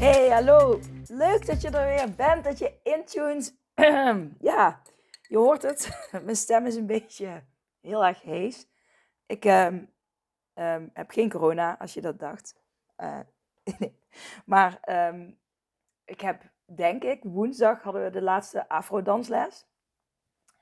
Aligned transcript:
Hey, 0.00 0.30
hallo! 0.30 0.80
Leuk 1.06 1.46
dat 1.46 1.60
je 1.60 1.70
er 1.70 1.86
weer 1.86 2.14
bent, 2.14 2.44
dat 2.44 2.58
je 2.58 2.80
intunes. 2.82 3.52
ja, 4.50 4.82
je 5.22 5.36
hoort 5.36 5.62
het. 5.62 6.08
Mijn 6.24 6.36
stem 6.36 6.66
is 6.66 6.74
een 6.74 6.86
beetje 6.86 7.44
heel 7.80 8.04
erg 8.04 8.22
hees. 8.22 8.68
Ik 9.26 9.44
ehm, 9.44 9.84
ehm, 10.54 10.88
heb 10.92 11.10
geen 11.10 11.30
corona, 11.30 11.78
als 11.78 11.94
je 11.94 12.00
dat 12.00 12.18
dacht. 12.18 12.54
Uh. 12.96 13.20
Maar 14.44 14.80
um, 15.08 15.40
ik 16.04 16.20
heb, 16.20 16.42
denk 16.64 17.02
ik, 17.02 17.22
woensdag 17.22 17.82
hadden 17.82 18.04
we 18.04 18.10
de 18.10 18.22
laatste 18.22 18.68
afro-dansles. 18.68 19.66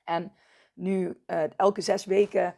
En 0.03 0.33
nu, 0.73 1.23
uh, 1.27 1.57
elke 1.57 1.81
zes 1.81 2.05
weken 2.05 2.55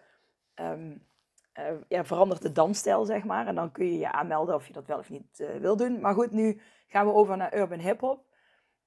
uh, 1.60 1.66
ja, 1.88 2.06
verandert 2.06 2.42
de 2.42 2.52
dansstijl, 2.52 3.06
zeg 3.06 3.24
maar. 3.24 3.48
En 3.48 3.56
dan 3.56 3.72
kun 3.72 3.86
je 3.86 3.98
je 3.98 4.12
aanmelden 4.12 4.56
of 4.56 4.68
je 4.68 4.74
dat 4.74 4.88
wel 4.88 4.98
of 4.98 5.10
niet 5.10 5.40
uh, 5.40 5.56
wil 5.56 5.78
doen. 5.78 6.00
Maar 6.00 6.14
goed, 6.14 6.32
nu 6.32 6.62
gaan 6.88 7.06
we 7.06 7.14
over 7.14 7.38
naar 7.38 7.58
urban 7.58 7.80
hip-hop. 7.80 8.26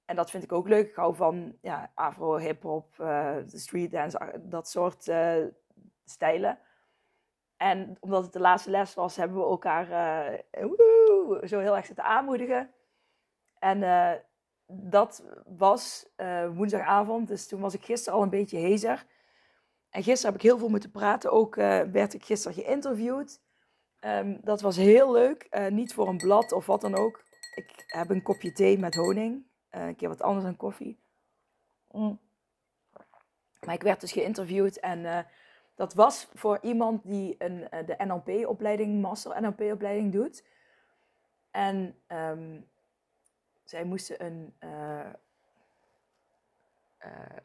En 0.04 0.16
dat 0.16 0.30
vind 0.30 0.44
ik 0.44 0.52
ook 0.52 0.68
leuk. 0.68 0.88
Ik 0.88 0.94
hou 0.94 1.14
van 1.14 1.56
ja, 1.60 1.90
afro, 1.94 2.36
hip-hop, 2.36 2.94
uh, 3.00 3.36
street 3.46 3.90
dance, 3.90 4.40
dat 4.42 4.68
soort 4.68 5.12
stijlen. 6.04 6.58
En 7.56 7.96
omdat 8.00 8.22
het 8.22 8.32
de 8.32 8.40
laatste 8.40 8.70
les 8.70 8.94
was, 8.94 9.16
hebben 9.16 9.36
we 9.36 9.44
elkaar 9.44 9.86
zo 11.44 11.58
heel 11.58 11.76
erg 11.76 11.86
zitten 11.86 12.04
aanmoedigen. 12.04 12.70
En 13.58 13.80
dat 14.66 15.24
was 15.46 16.06
woensdagavond, 16.52 17.28
dus 17.28 17.48
toen 17.48 17.60
was 17.60 17.74
ik 17.74 17.84
gisteren 17.84 18.18
al 18.18 18.24
een 18.24 18.30
beetje 18.30 18.58
hezer. 18.58 19.06
En 19.94 20.02
gisteren 20.02 20.32
heb 20.32 20.42
ik 20.42 20.48
heel 20.48 20.58
veel 20.58 20.68
moeten 20.68 20.90
praten. 20.90 21.32
Ook 21.32 21.56
uh, 21.56 21.80
werd 21.80 22.14
ik 22.14 22.24
gisteren 22.24 22.62
geïnterviewd. 22.62 23.40
Um, 24.00 24.40
dat 24.42 24.60
was 24.60 24.76
heel 24.76 25.12
leuk. 25.12 25.46
Uh, 25.50 25.66
niet 25.66 25.94
voor 25.94 26.08
een 26.08 26.16
blad 26.16 26.52
of 26.52 26.66
wat 26.66 26.80
dan 26.80 26.94
ook. 26.94 27.24
Ik 27.54 27.84
heb 27.86 28.10
een 28.10 28.22
kopje 28.22 28.52
thee 28.52 28.78
met 28.78 28.94
honing. 28.94 29.46
Uh, 29.70 29.86
een 29.86 29.96
keer 29.96 30.08
wat 30.08 30.22
anders 30.22 30.44
dan 30.44 30.56
koffie. 30.56 30.98
Mm. 31.90 32.20
Maar 33.60 33.74
ik 33.74 33.82
werd 33.82 34.00
dus 34.00 34.12
geïnterviewd. 34.12 34.80
En 34.80 35.26
dat 35.74 35.94
was 35.94 36.28
voor 36.34 36.58
iemand 36.62 37.02
die 37.04 37.34
een, 37.38 37.68
de 37.86 37.96
NLP-opleiding, 38.04 39.00
Master 39.00 39.42
NLP-opleiding 39.42 40.12
doet. 40.12 40.44
En 41.50 41.98
um, 42.08 42.68
zij 43.64 43.84
moesten 43.84 44.24
een 44.24 44.54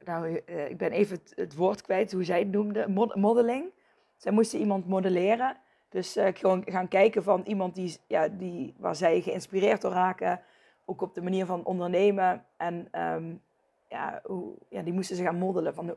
nou, 0.05 0.41
uh, 0.45 0.69
ik 0.69 0.77
ben 0.77 0.91
even 0.91 1.19
het, 1.35 1.55
woord 1.55 1.81
kwijt 1.81 2.11
hoe 2.11 2.23
zij 2.23 2.39
het 2.39 2.51
noemde, 2.51 2.87
Mod 2.87 3.15
modeling. 3.15 3.71
Zij 4.17 4.31
moesten 4.31 4.59
iemand 4.59 4.87
modelleren. 4.87 5.57
Dus 5.89 6.17
uh, 6.17 6.27
gewoon 6.33 6.63
gaan 6.65 6.87
kijken 6.87 7.23
van 7.23 7.41
iemand 7.45 7.75
die, 7.75 7.97
ja, 8.07 8.27
die, 8.27 8.75
waar 8.77 8.95
zij 8.95 9.21
geïnspireerd 9.21 9.81
door 9.81 9.91
raken. 9.91 10.41
Ook 10.85 11.01
op 11.01 11.13
de 11.13 11.21
manier 11.21 11.45
van 11.45 11.65
ondernemen. 11.65 12.45
En 12.57 13.01
um, 13.01 13.41
ja, 13.87 14.21
hoe, 14.23 14.53
ja, 14.69 14.81
die 14.81 14.93
moesten 14.93 15.15
ze 15.15 15.23
gaan 15.23 15.37
modellen 15.37 15.73
van 15.73 15.95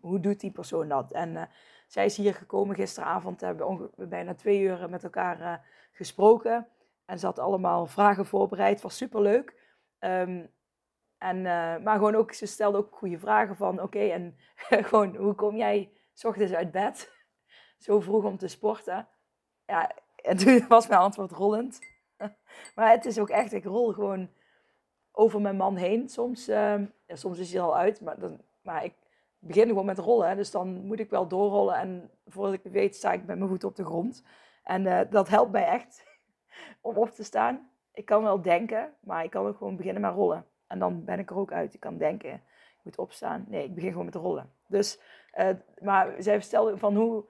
hoe 0.00 0.20
doet 0.20 0.40
die 0.40 0.50
persoon 0.50 0.88
dat. 0.88 1.12
En 1.12 1.48
zij 1.86 2.04
is 2.04 2.16
hier 2.16 2.34
gekomen 2.34 2.74
gisteravond. 2.74 3.40
Hebben 3.40 3.90
we 3.96 4.06
bijna 4.06 4.34
twee 4.34 4.60
uur 4.60 4.90
met 4.90 5.04
elkaar 5.04 5.64
gesproken. 5.92 6.66
En 7.04 7.18
ze 7.18 7.26
had 7.26 7.38
allemaal 7.38 7.86
vragen 7.86 8.26
voorbereid. 8.26 8.80
Was 8.80 8.96
superleuk. 8.96 9.54
Um, 10.00 10.50
en, 11.20 11.36
uh, 11.36 11.76
maar 11.76 11.94
gewoon 11.94 12.14
ook, 12.14 12.32
ze 12.32 12.46
stelde 12.46 12.78
ook 12.78 12.96
goede 12.96 13.18
vragen 13.18 13.56
van, 13.56 13.82
oké, 13.82 13.98
en 13.98 14.36
gewoon, 14.88 15.16
hoe 15.16 15.34
kom 15.34 15.56
jij 15.56 15.92
s 16.14 16.24
ochtends 16.24 16.52
uit 16.52 16.70
bed, 16.70 17.12
zo 17.84 18.00
vroeg 18.00 18.24
om 18.24 18.38
te 18.38 18.48
sporten? 18.48 19.08
Ja, 19.66 19.90
en 20.16 20.36
toen 20.36 20.64
was 20.68 20.88
mijn 20.88 21.00
antwoord 21.00 21.30
rollend. 21.30 21.78
maar 22.74 22.90
het 22.90 23.04
is 23.04 23.18
ook 23.18 23.28
echt, 23.28 23.52
ik 23.52 23.64
rol 23.64 23.92
gewoon 23.92 24.30
over 25.12 25.40
mijn 25.40 25.56
man 25.56 25.76
heen. 25.76 26.08
Soms, 26.08 26.48
uh, 26.48 26.80
ja, 27.06 27.16
soms 27.16 27.38
is 27.38 27.52
hij 27.52 27.60
al 27.60 27.76
uit, 27.76 28.00
maar, 28.00 28.18
dan, 28.18 28.40
maar 28.62 28.84
ik 28.84 28.94
begin 29.38 29.68
gewoon 29.68 29.86
met 29.86 29.98
rollen. 29.98 30.36
Dus 30.36 30.50
dan 30.50 30.86
moet 30.86 31.00
ik 31.00 31.10
wel 31.10 31.28
doorrollen 31.28 31.74
en 31.74 32.10
voordat 32.26 32.54
ik 32.54 32.72
weet 32.72 32.96
sta 32.96 33.12
ik 33.12 33.26
met 33.26 33.38
mijn 33.38 33.50
voet 33.50 33.64
op 33.64 33.76
de 33.76 33.84
grond. 33.84 34.24
En 34.62 34.84
uh, 34.84 35.00
dat 35.10 35.28
helpt 35.28 35.52
mij 35.52 35.66
echt 35.66 36.04
om 36.80 36.96
op 36.96 37.10
te 37.10 37.24
staan. 37.24 37.70
Ik 37.92 38.04
kan 38.04 38.22
wel 38.22 38.42
denken, 38.42 38.94
maar 39.00 39.24
ik 39.24 39.30
kan 39.30 39.46
ook 39.46 39.56
gewoon 39.56 39.76
beginnen 39.76 40.02
met 40.02 40.14
rollen. 40.14 40.46
En 40.70 40.78
dan 40.78 41.04
ben 41.04 41.18
ik 41.18 41.30
er 41.30 41.36
ook 41.36 41.52
uit. 41.52 41.74
Ik 41.74 41.80
kan 41.80 41.96
denken, 41.96 42.32
ik 42.32 42.80
moet 42.82 42.98
opstaan. 42.98 43.44
Nee, 43.48 43.64
ik 43.64 43.74
begin 43.74 43.90
gewoon 43.90 44.04
met 44.04 44.14
rollen. 44.14 44.52
Dus, 44.66 44.98
uh, 45.38 45.48
maar 45.80 46.14
zij 46.18 46.40
stelde 46.40 46.78
van 46.78 46.96
hoe, 46.96 47.24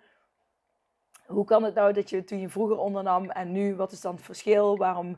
hoe 1.26 1.44
kan 1.44 1.62
het 1.62 1.74
nou 1.74 1.92
dat 1.92 2.10
je 2.10 2.24
toen 2.24 2.40
je 2.40 2.48
vroeger 2.48 2.78
ondernam 2.78 3.30
en 3.30 3.52
nu, 3.52 3.76
wat 3.76 3.92
is 3.92 4.00
dan 4.00 4.14
het 4.14 4.24
verschil? 4.24 4.76
Waarom 4.76 5.08
uh, 5.08 5.16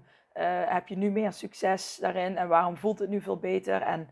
heb 0.64 0.88
je 0.88 0.96
nu 0.96 1.10
meer 1.10 1.32
succes 1.32 1.96
daarin 2.00 2.36
en 2.36 2.48
waarom 2.48 2.76
voelt 2.76 2.98
het 2.98 3.08
nu 3.08 3.20
veel 3.20 3.38
beter? 3.38 3.82
En 3.82 4.08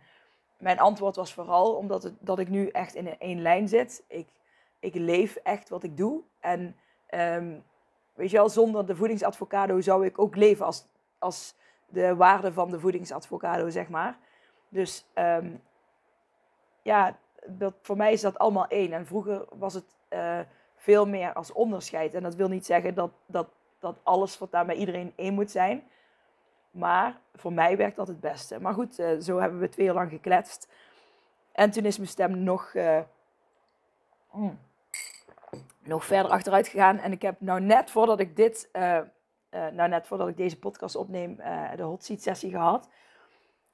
mijn 0.58 0.78
antwoord 0.78 1.16
was 1.16 1.34
vooral 1.34 1.74
omdat 1.74 2.02
het, 2.02 2.14
dat 2.20 2.38
ik 2.38 2.48
nu 2.48 2.68
echt 2.68 2.94
in 2.94 3.18
één 3.18 3.42
lijn 3.42 3.68
zit. 3.68 4.04
Ik, 4.08 4.28
ik 4.78 4.94
leef 4.94 5.36
echt 5.36 5.68
wat 5.68 5.82
ik 5.82 5.96
doe. 5.96 6.22
En 6.40 6.76
um, 7.10 7.64
weet 8.14 8.30
je 8.30 8.36
wel, 8.36 8.48
zonder 8.48 8.86
de 8.86 8.96
voedingsadvocado 8.96 9.80
zou 9.80 10.04
ik 10.04 10.18
ook 10.18 10.36
leven 10.36 10.66
als, 10.66 10.86
als 11.18 11.54
de 11.90 12.16
waarde 12.16 12.52
van 12.52 12.70
de 12.70 12.80
voedingsadvocado, 12.80 13.68
zeg 13.68 13.88
maar. 13.88 14.18
Dus 14.68 15.06
um, 15.14 15.62
ja, 16.82 17.18
voor 17.82 17.96
mij 17.96 18.12
is 18.12 18.20
dat 18.20 18.38
allemaal 18.38 18.66
één. 18.66 18.92
En 18.92 19.06
vroeger 19.06 19.44
was 19.58 19.74
het 19.74 19.96
uh, 20.10 20.38
veel 20.76 21.06
meer 21.06 21.32
als 21.32 21.52
onderscheid. 21.52 22.14
En 22.14 22.22
dat 22.22 22.34
wil 22.34 22.48
niet 22.48 22.66
zeggen 22.66 22.94
dat, 22.94 23.10
dat, 23.26 23.48
dat 23.78 23.98
alles 24.02 24.38
wat 24.38 24.50
daar 24.50 24.66
bij 24.66 24.74
iedereen 24.74 25.12
één 25.16 25.34
moet 25.34 25.50
zijn. 25.50 25.82
Maar 26.70 27.20
voor 27.34 27.52
mij 27.52 27.76
werkt 27.76 27.96
dat 27.96 28.08
het 28.08 28.20
beste. 28.20 28.60
Maar 28.60 28.74
goed, 28.74 28.98
uh, 28.98 29.20
zo 29.20 29.38
hebben 29.38 29.60
we 29.60 29.68
twee 29.68 29.86
jaar 29.86 29.94
lang 29.94 30.10
gekletst. 30.10 30.68
En 31.52 31.70
toen 31.70 31.84
is 31.84 31.96
mijn 31.96 32.08
stem 32.08 32.38
nog, 32.42 32.74
uh, 32.74 33.00
mm, 34.32 34.58
nog 35.82 36.04
verder 36.04 36.30
achteruit 36.30 36.68
gegaan. 36.68 36.98
En 36.98 37.12
ik 37.12 37.22
heb 37.22 37.40
nou 37.40 37.60
net 37.60 37.90
voordat 37.90 38.20
ik 38.20 38.36
dit 38.36 38.68
uh, 39.50 39.66
nou 39.66 39.88
net 39.88 40.06
voordat 40.06 40.28
ik 40.28 40.36
deze 40.36 40.58
podcast 40.58 40.96
opneem, 40.96 41.36
uh, 41.40 41.62
de 41.76 41.82
hot 41.82 42.04
seat 42.04 42.22
sessie 42.22 42.50
gehad. 42.50 42.88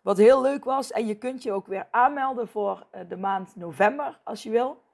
Wat 0.00 0.16
heel 0.16 0.42
leuk 0.42 0.64
was. 0.64 0.92
En 0.92 1.06
je 1.06 1.14
kunt 1.14 1.42
je 1.42 1.52
ook 1.52 1.66
weer 1.66 1.86
aanmelden 1.90 2.48
voor 2.48 2.86
uh, 2.94 3.00
de 3.08 3.16
maand 3.16 3.56
november, 3.56 4.18
als 4.24 4.42
je 4.42 4.50
wil. 4.50 4.84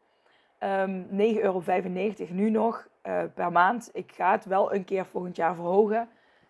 Um, 0.59 1.07
9,95 1.11 1.15
euro 1.41 1.63
nu 2.29 2.51
nog 2.51 2.89
per 3.35 3.53
maand. 3.53 3.91
Ik 3.93 4.13
ga 4.13 4.31
het 4.31 4.45
wel 4.45 4.75
een 4.75 4.85
keer 4.85 5.07
volgend 5.07 5.37
jaar 5.37 5.55
verhogen. 5.55 6.09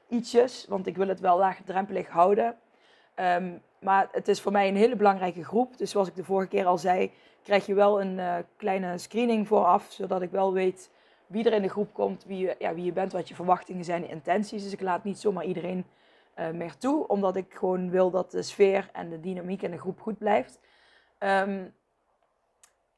Ietsjes, 0.09 0.66
want 0.69 0.87
ik 0.87 0.97
wil 0.97 1.09
het 1.09 1.20
wel 1.20 1.38
laagdrempelig 1.38 2.09
houden. 2.09 2.56
Um, 3.16 3.62
maar 3.81 4.09
het 4.12 4.28
is 4.28 4.41
voor 4.41 4.53
mij 4.53 4.69
een 4.69 4.76
hele 4.76 4.97
belangrijke 4.97 5.44
groep. 5.44 5.78
Dus 5.78 5.91
zoals 5.91 6.09
ik 6.09 6.16
de 6.16 6.25
vorige 6.25 6.49
keer 6.49 6.66
al 6.66 6.78
zei, 6.78 7.12
krijg 7.43 7.66
je 7.66 7.75
wel 7.75 8.00
een 8.00 8.44
kleine 8.56 8.99
screening 8.99 9.47
vooraf. 9.49 9.87
Zodat 9.91 10.22
ik 10.22 10.31
wel 10.31 10.53
weet 10.53 10.91
wie 11.26 11.44
er 11.44 11.52
in 11.52 11.62
de 11.62 11.68
groep 11.68 11.92
komt, 11.92 12.24
wie 12.24 12.38
je, 12.38 12.56
ja, 12.58 12.74
wie 12.74 12.84
je 12.84 12.92
bent, 12.92 13.12
wat 13.12 13.28
je 13.28 13.34
verwachtingen 13.34 13.84
zijn, 13.84 14.08
intenties. 14.08 14.62
Dus 14.62 14.72
ik 14.72 14.80
laat 14.80 15.04
niet 15.04 15.19
zomaar 15.19 15.44
iedereen 15.44 15.86
uh, 16.36 16.50
meer 16.50 16.76
toe, 16.76 17.06
omdat 17.06 17.36
ik 17.36 17.54
gewoon 17.54 17.90
wil 17.90 18.10
dat 18.10 18.30
de 18.30 18.42
sfeer 18.42 18.88
en 18.92 19.10
de 19.10 19.20
dynamiek 19.20 19.62
in 19.62 19.70
de 19.70 19.78
groep 19.78 20.00
goed 20.00 20.19
blijft. 20.19 20.60
Um, 21.19 21.74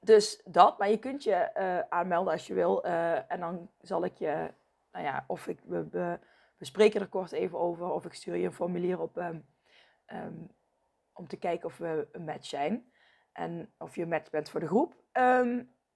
dus 0.00 0.40
dat, 0.44 0.78
maar 0.78 0.90
je 0.90 0.98
kunt 0.98 1.22
je 1.22 1.50
uh, 1.56 1.78
aanmelden 1.88 2.32
als 2.32 2.46
je 2.46 2.54
wil. 2.54 2.86
Uh, 2.86 3.32
en 3.32 3.40
dan 3.40 3.70
zal 3.80 4.04
ik 4.04 4.18
je, 4.18 4.50
nou 4.92 5.04
ja, 5.04 5.24
of 5.26 5.46
ik, 5.46 5.60
we, 5.64 5.88
we, 5.90 6.18
spreken 6.58 7.00
er 7.00 7.08
kort 7.08 7.32
even 7.32 7.58
over, 7.58 7.90
of 7.90 8.04
ik 8.04 8.14
stuur 8.14 8.36
je 8.36 8.46
een 8.46 8.52
formulier 8.52 9.00
op 9.00 9.16
um, 9.16 9.46
um, 10.12 10.50
om 11.12 11.28
te 11.28 11.36
kijken 11.36 11.66
of 11.66 11.76
we 11.76 12.08
een 12.12 12.24
match 12.24 12.46
zijn. 12.46 12.92
En 13.32 13.72
of 13.78 13.94
je 13.94 14.02
een 14.02 14.08
match 14.08 14.30
bent 14.30 14.50
voor 14.50 14.60
de 14.60 14.66
groep. 14.66 14.94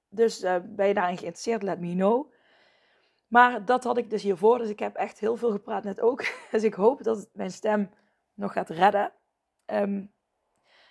Dus 0.08 0.40
ben 0.64 0.86
je 0.86 0.94
daarin 0.94 1.18
geïnteresseerd, 1.18 1.62
let 1.62 1.80
me 1.80 1.92
know. 1.92 2.32
Maar 3.28 3.64
dat 3.64 3.84
had 3.84 3.98
ik 3.98 4.10
dus 4.10 4.22
hiervoor. 4.22 4.58
Dus 4.58 4.68
ik 4.68 4.78
heb 4.78 4.96
echt 4.96 5.18
heel 5.18 5.36
veel 5.36 5.50
gepraat 5.50 5.84
net 5.84 6.00
ook. 6.00 6.24
Dus 6.50 6.62
ik 6.62 6.74
hoop 6.74 7.02
dat 7.02 7.16
het 7.16 7.28
mijn 7.32 7.50
stem 7.50 7.90
nog 8.34 8.52
gaat 8.52 8.68
redden. 8.68 9.12
Um, 9.66 10.12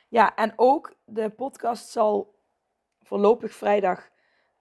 ja, 0.07 0.35
en 0.35 0.53
ook 0.55 0.95
de 1.05 1.29
podcast 1.29 1.89
zal 1.89 2.35
voorlopig 3.01 3.51
vrijdag 3.51 4.09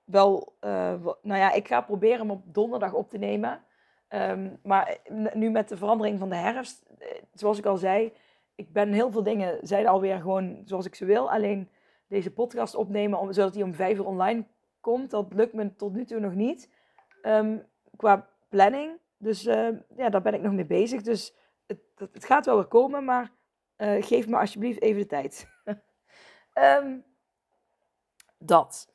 wel... 0.05 0.57
Uh, 0.61 0.95
nou 1.23 1.41
ja, 1.41 1.53
ik 1.53 1.69
ga 1.69 1.81
proberen 1.81 2.19
hem 2.19 2.31
op 2.31 2.43
donderdag 2.45 2.93
op 2.93 3.11
te 3.11 3.19
nemen. 3.19 3.65
Ehm, 4.09 4.55
maar 4.63 4.99
nu 5.35 5.51
met 5.51 5.69
de 5.69 5.77
verandering 5.77 6.19
van 6.19 6.29
de 6.29 6.37
herfst, 6.37 6.85
eh, 6.99 7.09
zoals 7.33 7.59
ik 7.59 7.67
al 7.67 7.77
zei, 7.77 8.13
ik 8.55 8.73
ben 8.73 8.93
heel 8.93 9.11
veel 9.11 9.23
dingen 9.23 9.59
zijn 9.63 9.87
alweer 9.87 10.21
gewoon 10.21 10.63
zoals 10.65 10.87
ik 10.87 10.95
ze 10.95 11.05
wil. 11.05 11.31
Alleen 11.31 11.71
deze 12.09 12.33
podcast 12.33 12.75
opnemen, 12.75 13.19
om, 13.19 13.33
zodat 13.33 13.53
die 13.53 13.65
om 13.65 13.75
vijf 13.75 13.99
uur 13.99 14.07
online 14.07 14.47
komt, 14.81 15.11
dat 15.11 15.33
lukt 15.33 15.53
me 15.53 15.77
tot 15.77 15.93
nu 15.93 16.05
toe 16.05 16.21
nog 16.21 16.35
niet. 16.35 16.71
Um, 17.23 17.67
qua 17.97 18.29
planning. 18.49 18.99
Dus 19.19 19.47
uh, 19.47 19.69
ja, 19.97 20.09
daar 20.09 20.23
ben 20.23 20.35
ik 20.35 20.43
nog 20.43 20.53
mee 20.53 20.67
bezig. 20.67 21.03
Dus 21.03 21.35
het, 21.67 21.79
het, 21.97 22.25
gaat 22.25 22.47
wel 22.47 22.57
weer 22.57 22.67
komen, 22.67 23.05
maar 23.05 23.33
uh, 23.77 24.03
geef 24.03 24.27
me 24.27 24.39
alsjeblieft 24.39 24.83
even 24.83 25.01
de 25.01 25.07
tijd. 25.07 25.49
um, 26.55 27.05
dat. 28.39 28.95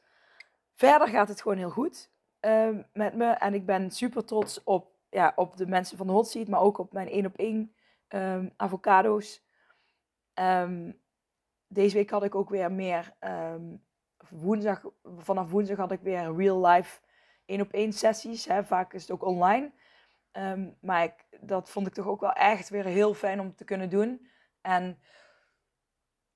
Verder 0.73 1.07
gaat 1.07 1.27
het 1.27 1.41
gewoon 1.41 1.57
heel 1.57 1.69
goed 1.69 2.11
um, 2.39 2.87
met 2.93 3.15
me. 3.15 3.25
En 3.25 3.53
ik 3.53 3.65
ben 3.65 3.91
super 3.91 4.25
trots 4.25 4.63
op, 4.63 4.91
ja, 5.09 5.33
op 5.35 5.57
de 5.57 5.67
mensen 5.67 5.97
van 5.97 6.07
de 6.07 6.13
hot 6.13 6.27
seat, 6.27 6.47
maar 6.47 6.61
ook 6.61 6.77
op 6.77 6.93
mijn 6.93 7.09
één 7.09 7.25
op 7.25 7.37
één 7.37 7.75
avocado's. 8.57 9.43
Deze 11.73 11.95
week 11.95 12.09
had 12.09 12.23
ik 12.23 12.35
ook 12.35 12.49
weer 12.49 12.71
meer. 12.71 13.13
woensdag, 14.29 14.85
vanaf 15.17 15.49
woensdag 15.49 15.77
had 15.77 15.91
ik 15.91 16.01
weer 16.01 16.35
real 16.35 16.65
life 16.65 16.99
één 17.45 17.61
op 17.61 17.71
één 17.73 17.93
sessies. 17.93 18.45
Hè. 18.45 18.63
Vaak 18.63 18.93
is 18.93 19.01
het 19.01 19.11
ook 19.11 19.23
online. 19.23 19.71
Um, 20.31 20.77
maar 20.81 21.03
ik, 21.03 21.25
dat 21.41 21.69
vond 21.69 21.87
ik 21.87 21.93
toch 21.93 22.07
ook 22.07 22.19
wel 22.19 22.33
echt 22.33 22.69
weer 22.69 22.85
heel 22.85 23.13
fijn 23.13 23.39
om 23.39 23.55
te 23.55 23.63
kunnen 23.63 23.89
doen. 23.89 24.27
En 24.61 24.99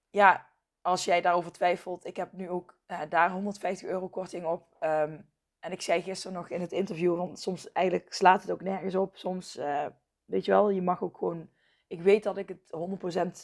ja, 0.10 0.48
als 0.82 1.06
jij 1.06 1.22
daarover 1.22 1.52
twijfelt, 1.52 2.06
ik 2.06 2.16
heb 2.16 2.32
nu 2.32 2.50
ook 2.50 2.78
uh, 2.88 3.02
daar 3.10 3.32
150 3.32 3.88
euro 3.88 4.08
korting 4.08 4.46
op. 4.46 4.76
Um, 4.80 5.30
en 5.60 5.72
ik 5.72 5.82
zei 5.82 6.02
gisteren 6.02 6.38
nog 6.38 6.50
in 6.50 6.62
het 6.62 6.72
interview, 6.72 7.18
want 7.18 7.40
soms 7.40 7.72
eigenlijk 7.72 8.14
slaat 8.14 8.42
het 8.42 8.52
ook 8.52 8.62
nergens 8.62 8.96
op. 8.96 9.16
Soms, 9.18 9.58
uh, 9.58 9.86
weet 10.26 10.46
je 10.46 10.52
wel, 10.52 10.70
je 10.70 10.82
mag 10.82 11.04
ook 11.04 11.18
gewoon... 11.18 11.50
Ik 11.88 12.02
weet 12.02 12.24
dat 12.24 12.38
ik 12.38 12.50
het 12.50 12.74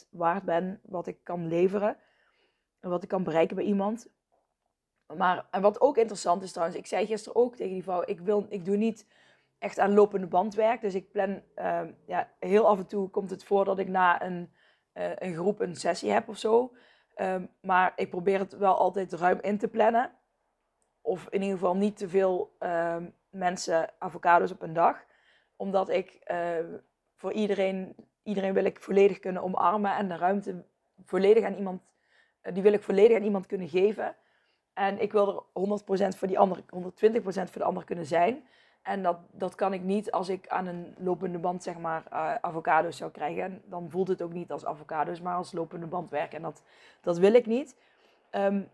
100% 0.04 0.08
waard 0.10 0.44
ben 0.44 0.80
wat 0.82 1.06
ik 1.06 1.18
kan 1.22 1.46
leveren. 1.46 1.96
En 2.80 2.90
wat 2.90 3.02
ik 3.02 3.08
kan 3.08 3.22
bereiken 3.22 3.56
bij 3.56 3.64
iemand. 3.64 4.08
Maar, 5.16 5.46
en 5.50 5.62
wat 5.62 5.80
ook 5.80 5.96
interessant 5.96 6.42
is 6.42 6.52
trouwens, 6.52 6.78
ik 6.78 6.86
zei 6.86 7.06
gisteren 7.06 7.40
ook 7.40 7.56
tegen 7.56 7.72
die 7.72 7.82
vrouw, 7.82 8.02
ik, 8.06 8.20
wil, 8.20 8.46
ik 8.48 8.64
doe 8.64 8.76
niet 8.76 9.06
echt 9.58 9.78
aan 9.78 9.94
lopende 9.94 10.26
bandwerk. 10.26 10.80
Dus 10.80 10.94
ik 10.94 11.10
plan, 11.10 11.42
uh, 11.56 11.82
ja, 12.06 12.30
heel 12.38 12.68
af 12.68 12.78
en 12.78 12.86
toe 12.86 13.08
komt 13.08 13.30
het 13.30 13.44
voor 13.44 13.64
dat 13.64 13.78
ik 13.78 13.88
na 13.88 14.22
een, 14.22 14.52
uh, 14.94 15.10
een 15.14 15.34
groep 15.34 15.60
een 15.60 15.76
sessie 15.76 16.10
heb 16.10 16.28
of 16.28 16.38
zo. 16.38 16.72
Um, 17.16 17.50
maar 17.60 17.92
ik 17.96 18.10
probeer 18.10 18.38
het 18.38 18.56
wel 18.56 18.76
altijd 18.78 19.12
ruim 19.12 19.38
in 19.40 19.58
te 19.58 19.68
plannen. 19.68 20.10
Of 21.00 21.28
in 21.28 21.42
ieder 21.42 21.58
geval 21.58 21.76
niet 21.76 21.96
te 21.96 22.08
veel 22.08 22.56
uh, 22.60 22.96
mensen 23.30 23.90
avocados 23.98 24.52
op 24.52 24.62
een 24.62 24.72
dag. 24.72 25.04
Omdat 25.56 25.88
ik 25.88 26.18
uh, 26.30 26.78
voor 27.14 27.32
iedereen, 27.32 27.94
iedereen 28.22 28.52
wil 28.52 28.64
ik 28.64 28.80
volledig 28.80 29.18
kunnen 29.18 29.42
omarmen 29.42 29.96
en 29.96 30.08
de 30.08 30.16
ruimte 30.16 30.64
volledig 31.04 31.44
aan 31.44 31.54
iemand, 31.54 31.82
uh, 32.42 32.54
die 32.54 32.62
wil 32.62 32.72
ik 32.72 32.82
volledig 32.82 33.16
aan 33.16 33.24
iemand 33.24 33.46
kunnen 33.46 33.68
geven. 33.68 34.16
En 34.74 35.00
ik 35.00 35.12
wil 35.12 35.28
er 35.28 35.42
100% 36.14 36.16
voor 36.16 36.28
die 36.28 36.38
ander, 36.38 36.58
120% 36.58 36.62
voor 37.22 37.60
de 37.60 37.64
ander 37.64 37.84
kunnen 37.84 38.06
zijn. 38.06 38.44
En 38.82 39.02
dat, 39.02 39.18
dat 39.30 39.54
kan 39.54 39.72
ik 39.72 39.82
niet 39.82 40.10
als 40.10 40.28
ik 40.28 40.48
aan 40.48 40.66
een 40.66 40.94
lopende 40.98 41.38
band, 41.38 41.62
zeg 41.62 41.78
maar, 41.78 42.04
uh, 42.12 42.34
avocado's 42.34 42.96
zou 42.96 43.10
krijgen. 43.10 43.62
Dan 43.64 43.90
voelt 43.90 44.08
het 44.08 44.22
ook 44.22 44.32
niet 44.32 44.52
als 44.52 44.64
avocado's, 44.64 45.20
maar 45.20 45.36
als 45.36 45.52
lopende 45.52 45.86
band 45.86 46.10
werken. 46.10 46.36
En 46.36 46.42
dat, 46.42 46.62
dat 47.00 47.18
wil 47.18 47.34
ik 47.34 47.46
niet. 47.46 47.76
Um, 48.30 48.68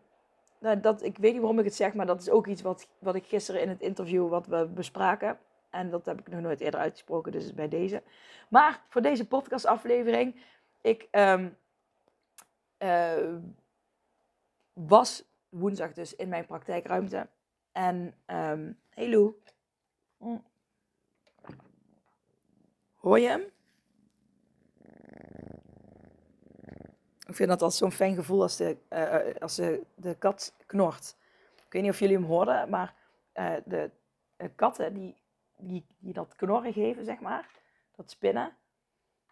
nou, 0.59 0.81
dat, 0.81 1.03
ik 1.03 1.19
weet 1.19 1.33
niet 1.33 1.41
waarom 1.41 1.59
ik 1.59 1.65
het 1.65 1.75
zeg, 1.75 1.95
maar 1.95 2.07
dat 2.07 2.21
is 2.21 2.31
ook 2.31 2.47
iets 2.47 2.63
wat, 2.63 2.89
wat 2.99 3.15
ik 3.15 3.27
gisteren 3.27 3.63
in 3.63 3.69
het 3.69 3.81
interview 3.81 4.29
wat 4.29 4.47
we 4.47 4.67
bespraken. 4.75 5.39
En 5.71 5.91
dat 5.91 6.07
heb 6.07 6.19
ik 6.19 6.29
nog 6.29 6.41
nooit 6.41 6.61
eerder 6.61 6.81
uitgesproken, 6.81 7.33
dus 7.33 7.55
bij 7.55 7.69
deze. 7.69 8.03
Maar 8.49 8.85
voor 8.89 9.03
deze 9.03 9.27
podcastaflevering, 9.27 10.43
ik 10.81 11.09
um, 11.11 11.57
uh, 12.79 13.35
was 14.73 15.25
woensdag 15.49 15.93
dus 15.93 16.17
in 16.17 16.29
mijn 16.29 16.47
praktijkruimte. 16.47 17.29
En 17.73 18.15
um, 18.27 18.79
Lou. 18.95 19.35
Hm. 20.19 20.39
Hoor 22.97 23.19
je 23.19 23.29
hem? 23.29 23.43
Ik 27.27 27.37
vind 27.37 27.49
dat 27.49 27.63
altijd 27.63 27.81
zo'n 27.81 27.93
fijn 27.93 28.15
gevoel 28.15 28.43
als, 28.43 28.57
de, 28.57 28.77
uh, 28.91 29.41
als 29.41 29.55
de, 29.57 29.85
de 29.95 30.15
kat 30.15 30.55
knort. 30.67 31.17
Ik 31.57 31.73
weet 31.73 31.83
niet 31.83 31.91
of 31.91 31.99
jullie 31.99 32.17
hem 32.17 32.25
hoorden, 32.25 32.69
maar 32.69 32.95
de, 33.65 33.91
katten 34.55 34.95
die, 34.95 35.17
die, 35.59 35.87
die 35.99 36.13
dat 36.13 36.35
knorren 36.37 36.73
geven, 36.73 37.05
zeg 37.05 37.21
maar, 37.21 37.51
dat 37.97 38.11
spinnen, 38.11 38.57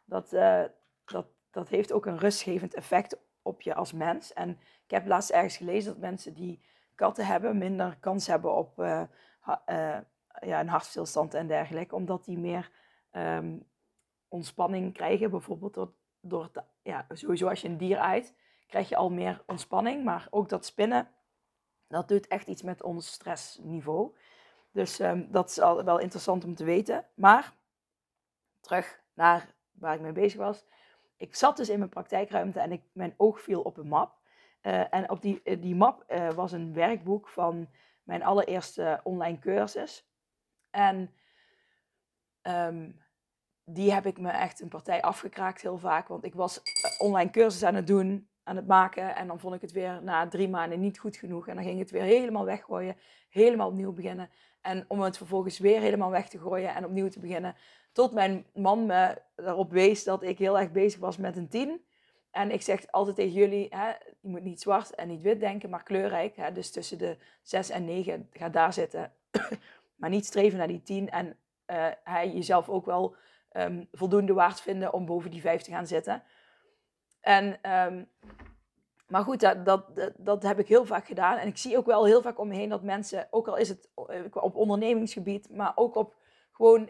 dat, 0.05 0.32
uh, 0.32 0.64
dat, 1.05 1.26
dat 1.50 1.69
heeft 1.69 1.93
ook 1.93 2.06
een 2.06 2.19
rustgevend 2.19 2.75
effect 2.75 3.19
op 3.43 3.62
je 3.62 3.75
als 3.75 3.93
mens. 3.93 4.32
En 4.32 4.50
ik 4.84 4.90
heb 4.90 5.06
laatst 5.06 5.31
ergens 5.31 5.56
gelezen 5.56 5.93
dat 5.93 6.00
mensen 6.00 6.34
die 6.34 6.61
katten 6.94 7.26
hebben 7.26 7.58
minder 7.58 7.96
kans 8.00 8.26
hebben 8.26 8.55
op 8.55 8.78
uh, 8.78 9.02
uh, 9.69 9.99
ja, 10.40 10.61
een 10.61 10.69
hartstilstand 10.69 11.34
en 11.34 11.46
dergelijke, 11.46 11.94
omdat 11.94 12.25
die 12.25 12.38
meer 12.38 12.70
um, 13.12 13.67
ontspanning 14.28 14.93
krijgen. 14.93 15.31
Bijvoorbeeld 15.31 15.75
door, 15.75 15.93
door 16.20 16.50
te, 16.50 16.62
ja, 16.82 17.06
sowieso 17.08 17.49
als 17.49 17.61
je 17.61 17.69
een 17.69 17.76
dier 17.76 17.99
uit, 17.99 18.34
krijg 18.67 18.88
je 18.88 18.96
al 18.96 19.11
meer 19.11 19.43
ontspanning. 19.46 20.05
Maar 20.05 20.26
ook 20.31 20.49
dat 20.49 20.64
spinnen, 20.64 21.08
dat 21.88 22.08
doet 22.08 22.26
echt 22.26 22.46
iets 22.49 22.62
met 22.62 22.82
ons 22.82 23.12
stressniveau. 23.12 24.14
Dus 24.76 24.99
um, 24.99 25.26
dat 25.31 25.50
is 25.50 25.61
al 25.61 25.84
wel 25.84 25.99
interessant 25.99 26.44
om 26.44 26.55
te 26.55 26.64
weten. 26.64 27.05
Maar 27.14 27.52
terug 28.61 29.00
naar 29.14 29.55
waar 29.73 29.94
ik 29.94 30.00
mee 30.00 30.12
bezig 30.12 30.38
was 30.38 30.64
ik 31.17 31.34
zat 31.34 31.56
dus 31.56 31.69
in 31.69 31.78
mijn 31.78 31.90
praktijkruimte 31.90 32.61
en 32.61 32.73
ik, 32.73 32.82
mijn 32.93 33.14
oog 33.17 33.40
viel 33.40 33.61
op 33.61 33.76
een 33.76 33.88
map. 33.88 34.14
Uh, 34.62 34.94
en 34.94 35.11
op 35.11 35.23
die, 35.23 35.43
eh, 35.43 35.61
die 35.61 35.75
map 35.75 36.05
uh, 36.08 36.31
was 36.31 36.52
een 36.52 36.75
werkboek 36.75 37.28
van 37.28 37.69
mijn 38.02 38.23
allereerste 38.23 39.00
online 39.02 39.38
cursus. 39.38 40.08
En 40.70 41.14
um, 42.43 43.00
die 43.64 43.93
heb 43.93 44.06
ik 44.06 44.19
me 44.19 44.31
echt 44.31 44.61
een 44.61 44.69
partij 44.69 45.02
afgekraakt 45.02 45.62
heel 45.62 45.78
vaak. 45.78 46.08
Want 46.08 46.25
ik 46.25 46.34
was 46.34 46.62
online 46.99 47.31
cursus 47.31 47.64
aan 47.64 47.75
het 47.75 47.87
doen, 47.87 48.28
aan 48.43 48.56
het 48.56 48.67
maken. 48.67 49.17
En 49.17 49.26
dan 49.26 49.40
vond 49.40 49.55
ik 49.55 49.61
het 49.61 49.73
weer 49.73 50.02
na 50.02 50.28
drie 50.28 50.49
maanden 50.49 50.81
niet 50.81 50.99
goed 50.99 51.17
genoeg. 51.17 51.49
En 51.49 51.55
dan 51.55 51.64
ging 51.64 51.78
het 51.78 51.90
weer 51.90 52.02
helemaal 52.02 52.44
weggooien, 52.44 52.96
helemaal 53.28 53.69
opnieuw 53.69 53.93
beginnen. 53.93 54.31
En 54.66 54.84
om 54.88 55.00
het 55.00 55.16
vervolgens 55.16 55.58
weer 55.58 55.80
helemaal 55.80 56.10
weg 56.10 56.28
te 56.28 56.38
gooien 56.38 56.74
en 56.74 56.84
opnieuw 56.84 57.08
te 57.08 57.20
beginnen. 57.20 57.54
Tot 57.92 58.12
mijn 58.12 58.46
man 58.54 58.87
me 58.87 59.23
erop 59.37 59.70
wees 59.70 60.04
dat 60.04 60.23
ik 60.23 60.38
heel 60.38 60.58
erg 60.58 60.73
bezig 60.73 61.00
was 61.00 61.16
met 61.16 61.37
een 61.37 61.49
tien. 61.49 61.85
En 62.30 62.50
ik 62.50 62.62
zeg 62.62 62.87
altijd 62.90 63.16
tegen 63.16 63.32
jullie, 63.32 63.66
hè, 63.70 63.88
je 64.20 64.28
moet 64.28 64.42
niet 64.42 64.61
zwart 64.61 64.94
en 64.94 65.08
niet 65.08 65.23
wit 65.23 65.40
denken, 65.40 65.70
maar 65.70 65.82
kleurrijk. 65.82 66.37
Hè, 66.37 66.52
dus 66.52 66.70
tussen 66.70 66.99
de 66.99 67.16
6 67.42 67.70
en 67.70 67.85
9, 67.85 68.28
ga 68.32 68.49
daar 68.49 68.73
zitten. 68.73 69.12
maar 69.96 70.11
niet 70.11 70.26
streven 70.26 70.58
naar 70.58 70.68
die 70.68 70.82
10. 70.82 71.11
En 71.11 71.37
uh, 71.66 72.35
jezelf 72.35 72.68
ook 72.68 72.87
wel 72.87 73.16
um, 73.52 73.88
voldoende 73.92 74.32
waard 74.32 74.61
vinden 74.61 74.92
om 74.92 75.06
boven 75.06 75.30
die 75.30 75.40
5 75.40 75.62
te 75.62 75.70
gaan 75.70 75.87
zitten. 75.87 76.23
En, 77.20 77.70
um, 77.70 78.08
maar 79.06 79.22
goed, 79.22 79.40
dat, 79.40 79.64
dat, 79.64 80.12
dat, 80.16 80.42
heb 80.42 80.58
ik 80.58 80.68
heel 80.68 80.84
vaak 80.84 81.06
gedaan. 81.06 81.36
En 81.36 81.48
ik 81.48 81.56
zie 81.56 81.76
ook 81.76 81.86
wel 81.86 82.04
heel 82.04 82.22
vaak 82.22 82.38
om 82.38 82.50
heen 82.50 82.68
dat 82.68 82.82
mensen, 82.82 83.26
ook 83.30 83.48
al 83.48 83.56
is 83.56 83.68
het 83.68 83.88
eh, 83.94 84.20
op 84.32 84.54
ondernemingsgebied, 84.54 85.50
maar 85.50 85.72
ook 85.75 85.94
op 85.94 86.14
gewoon 86.52 86.88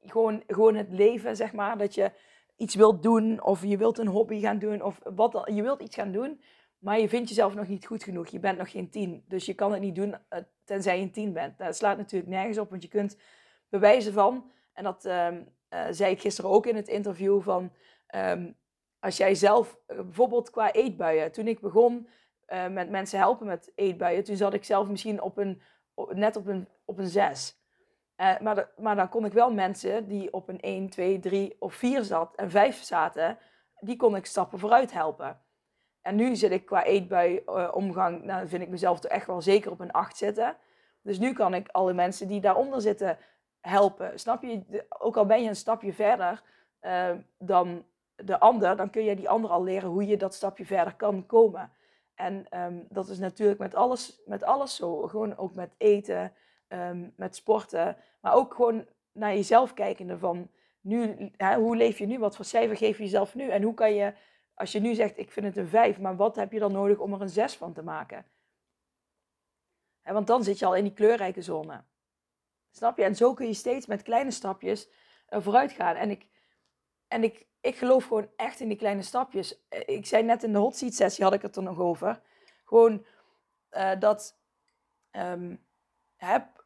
gewoon, 0.00 0.42
gewoon 0.46 0.74
het 0.74 0.92
leven, 0.92 1.36
zeg 1.36 1.52
maar. 1.52 1.78
Dat 1.78 1.94
je 1.94 2.12
iets 2.56 2.74
wilt 2.74 3.02
doen 3.02 3.42
of 3.42 3.64
je 3.64 3.76
wilt 3.76 3.98
een 3.98 4.06
hobby 4.06 4.40
gaan 4.40 4.58
doen 4.58 4.82
of 4.82 5.00
wat. 5.14 5.42
Je 5.54 5.62
wilt 5.62 5.82
iets 5.82 5.96
gaan 5.96 6.12
doen, 6.12 6.40
maar 6.78 7.00
je 7.00 7.08
vindt 7.08 7.28
jezelf 7.28 7.54
nog 7.54 7.68
niet 7.68 7.86
goed 7.86 8.02
genoeg. 8.02 8.28
Je 8.28 8.40
bent 8.40 8.58
nog 8.58 8.70
geen 8.70 8.90
tien. 8.90 9.24
Dus 9.28 9.46
je 9.46 9.54
kan 9.54 9.72
het 9.72 9.80
niet 9.80 9.94
doen 9.94 10.08
uh, 10.08 10.38
tenzij 10.64 10.96
je 10.96 11.02
een 11.02 11.12
tien 11.12 11.32
bent. 11.32 11.58
Dat 11.58 11.76
slaat 11.76 11.96
natuurlijk 11.96 12.30
nergens 12.30 12.58
op, 12.58 12.70
want 12.70 12.82
je 12.82 12.88
kunt 12.88 13.16
bewijzen 13.68 14.12
van, 14.12 14.50
en 14.72 14.84
dat 14.84 15.04
uh, 15.04 15.28
zei 15.90 16.12
ik 16.12 16.20
gisteren 16.20 16.50
ook 16.50 16.66
in 16.66 16.76
het 16.76 16.88
interview, 16.88 17.42
van 17.42 17.72
um, 18.14 18.56
als 19.00 19.16
jij 19.16 19.34
zelf, 19.34 19.78
uh, 19.88 19.96
bijvoorbeeld 19.96 20.50
qua 20.50 20.72
eetbuien, 20.72 21.32
toen 21.32 21.48
ik 21.48 21.60
begon 21.60 22.08
met 22.70 22.90
mensen 22.90 23.18
helpen 23.18 23.46
met 23.46 23.72
eetbuien, 23.74 24.24
toen 24.24 24.36
zat 24.36 24.54
ik 24.54 24.64
zelf 24.64 24.88
misschien 24.88 25.22
op 25.22 25.38
een, 25.38 25.62
net 26.12 26.36
op 26.36 26.46
een, 26.46 26.68
op 26.84 26.98
een 26.98 27.08
zes. 27.08 27.58
Uh, 28.20 28.38
maar, 28.38 28.70
maar 28.76 28.96
dan 28.96 29.08
kon 29.08 29.24
ik 29.24 29.32
wel 29.32 29.52
mensen 29.52 30.08
die 30.08 30.32
op 30.32 30.48
een 30.48 30.60
1, 30.60 30.88
2, 30.88 31.18
3 31.18 31.56
of 31.58 31.74
4 31.74 32.02
zat 32.02 32.34
en 32.34 32.50
5 32.50 32.82
zaten, 32.82 33.38
die 33.80 33.96
kon 33.96 34.16
ik 34.16 34.26
stappen 34.26 34.58
vooruit 34.58 34.92
helpen. 34.92 35.40
En 36.02 36.16
nu 36.16 36.36
zit 36.36 36.50
ik 36.50 36.66
qua 36.66 36.84
eetbui 36.84 37.42
uh, 37.46 37.96
nou 38.22 38.48
vind 38.48 38.62
ik 38.62 38.68
mezelf 38.68 39.00
toch 39.00 39.10
echt 39.10 39.26
wel 39.26 39.42
zeker 39.42 39.70
op 39.70 39.80
een 39.80 39.92
8 39.92 40.16
zitten. 40.16 40.56
Dus 41.02 41.18
nu 41.18 41.32
kan 41.32 41.54
ik 41.54 41.68
alle 41.68 41.92
mensen 41.92 42.28
die 42.28 42.40
daaronder 42.40 42.80
zitten 42.80 43.18
helpen. 43.60 44.18
Snap 44.18 44.42
je? 44.42 44.84
Ook 44.88 45.16
al 45.16 45.26
ben 45.26 45.42
je 45.42 45.48
een 45.48 45.56
stapje 45.56 45.92
verder 45.92 46.42
dan 47.38 47.84
de 48.24 48.40
ander, 48.40 48.76
dan 48.76 48.90
kun 48.90 49.04
je 49.04 49.16
die 49.16 49.28
ander 49.28 49.50
al 49.50 49.62
leren 49.62 49.88
hoe 49.88 50.06
je 50.06 50.16
dat 50.16 50.34
stapje 50.34 50.66
verder 50.66 50.94
kan 50.94 51.26
komen. 51.26 51.72
En 52.14 52.60
um, 52.60 52.86
dat 52.88 53.08
is 53.08 53.18
natuurlijk 53.18 53.58
met 53.58 53.74
alles, 53.74 54.22
met 54.26 54.42
alles 54.42 54.76
zo. 54.76 55.06
Gewoon 55.06 55.36
ook 55.36 55.54
met 55.54 55.74
eten, 55.76 56.32
um, 56.68 57.12
met 57.16 57.36
sporten. 57.36 57.96
Maar 58.20 58.34
ook 58.34 58.54
gewoon 58.54 58.86
naar 59.12 59.34
jezelf 59.34 59.74
kijkende 59.74 60.18
van 60.18 60.50
nu, 60.80 61.30
hè, 61.36 61.56
hoe 61.56 61.76
leef 61.76 61.98
je 61.98 62.06
nu? 62.06 62.18
Wat 62.18 62.36
voor 62.36 62.44
cijfer 62.44 62.76
geef 62.76 62.96
je 62.96 63.02
jezelf 63.02 63.34
nu? 63.34 63.48
En 63.48 63.62
hoe 63.62 63.74
kan 63.74 63.94
je, 63.94 64.14
als 64.54 64.72
je 64.72 64.80
nu 64.80 64.94
zegt 64.94 65.18
ik 65.18 65.32
vind 65.32 65.46
het 65.46 65.56
een 65.56 65.68
5, 65.68 65.98
maar 65.98 66.16
wat 66.16 66.36
heb 66.36 66.52
je 66.52 66.58
dan 66.58 66.72
nodig 66.72 66.98
om 66.98 67.12
er 67.12 67.20
een 67.20 67.28
6 67.28 67.56
van 67.56 67.72
te 67.72 67.82
maken? 67.82 68.26
Hè, 70.02 70.12
want 70.12 70.26
dan 70.26 70.44
zit 70.44 70.58
je 70.58 70.66
al 70.66 70.76
in 70.76 70.84
die 70.84 70.92
kleurrijke 70.92 71.42
zone. 71.42 71.84
Snap 72.70 72.96
je? 72.96 73.04
En 73.04 73.16
zo 73.16 73.34
kun 73.34 73.46
je 73.46 73.54
steeds 73.54 73.86
met 73.86 74.02
kleine 74.02 74.30
stapjes 74.30 74.88
uh, 75.30 75.40
vooruit 75.40 75.72
gaan. 75.72 75.96
En 75.96 76.10
ik, 76.10 76.28
en 77.08 77.24
ik, 77.24 77.46
ik 77.68 77.76
geloof 77.76 78.04
gewoon 78.04 78.28
echt 78.36 78.60
in 78.60 78.68
die 78.68 78.76
kleine 78.76 79.02
stapjes. 79.02 79.66
Eh, 79.68 79.80
ik 79.86 80.06
zei 80.06 80.22
net 80.22 80.42
in 80.42 80.52
de 80.52 80.58
hot 80.58 80.76
seat 80.76 80.94
sessie 80.94 81.24
had 81.24 81.32
ik 81.32 81.42
het 81.42 81.56
er 81.56 81.62
nog 81.62 81.78
over. 81.78 82.20
Gewoon 82.64 83.04
uh, 83.70 83.90
dat 83.98 84.38
um, 85.12 85.64
heb, 86.16 86.64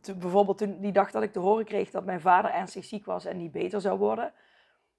te, 0.00 0.14
bijvoorbeeld 0.14 0.58
toen 0.58 0.80
die 0.80 0.92
dag 0.92 1.10
dat 1.10 1.22
ik 1.22 1.32
te 1.32 1.38
horen 1.38 1.64
kreeg 1.64 1.90
dat 1.90 2.04
mijn 2.04 2.20
vader 2.20 2.50
ernstig 2.50 2.84
ziek 2.84 3.04
was 3.04 3.24
en 3.24 3.36
niet 3.36 3.52
beter 3.52 3.80
zou 3.80 3.98
worden. 3.98 4.32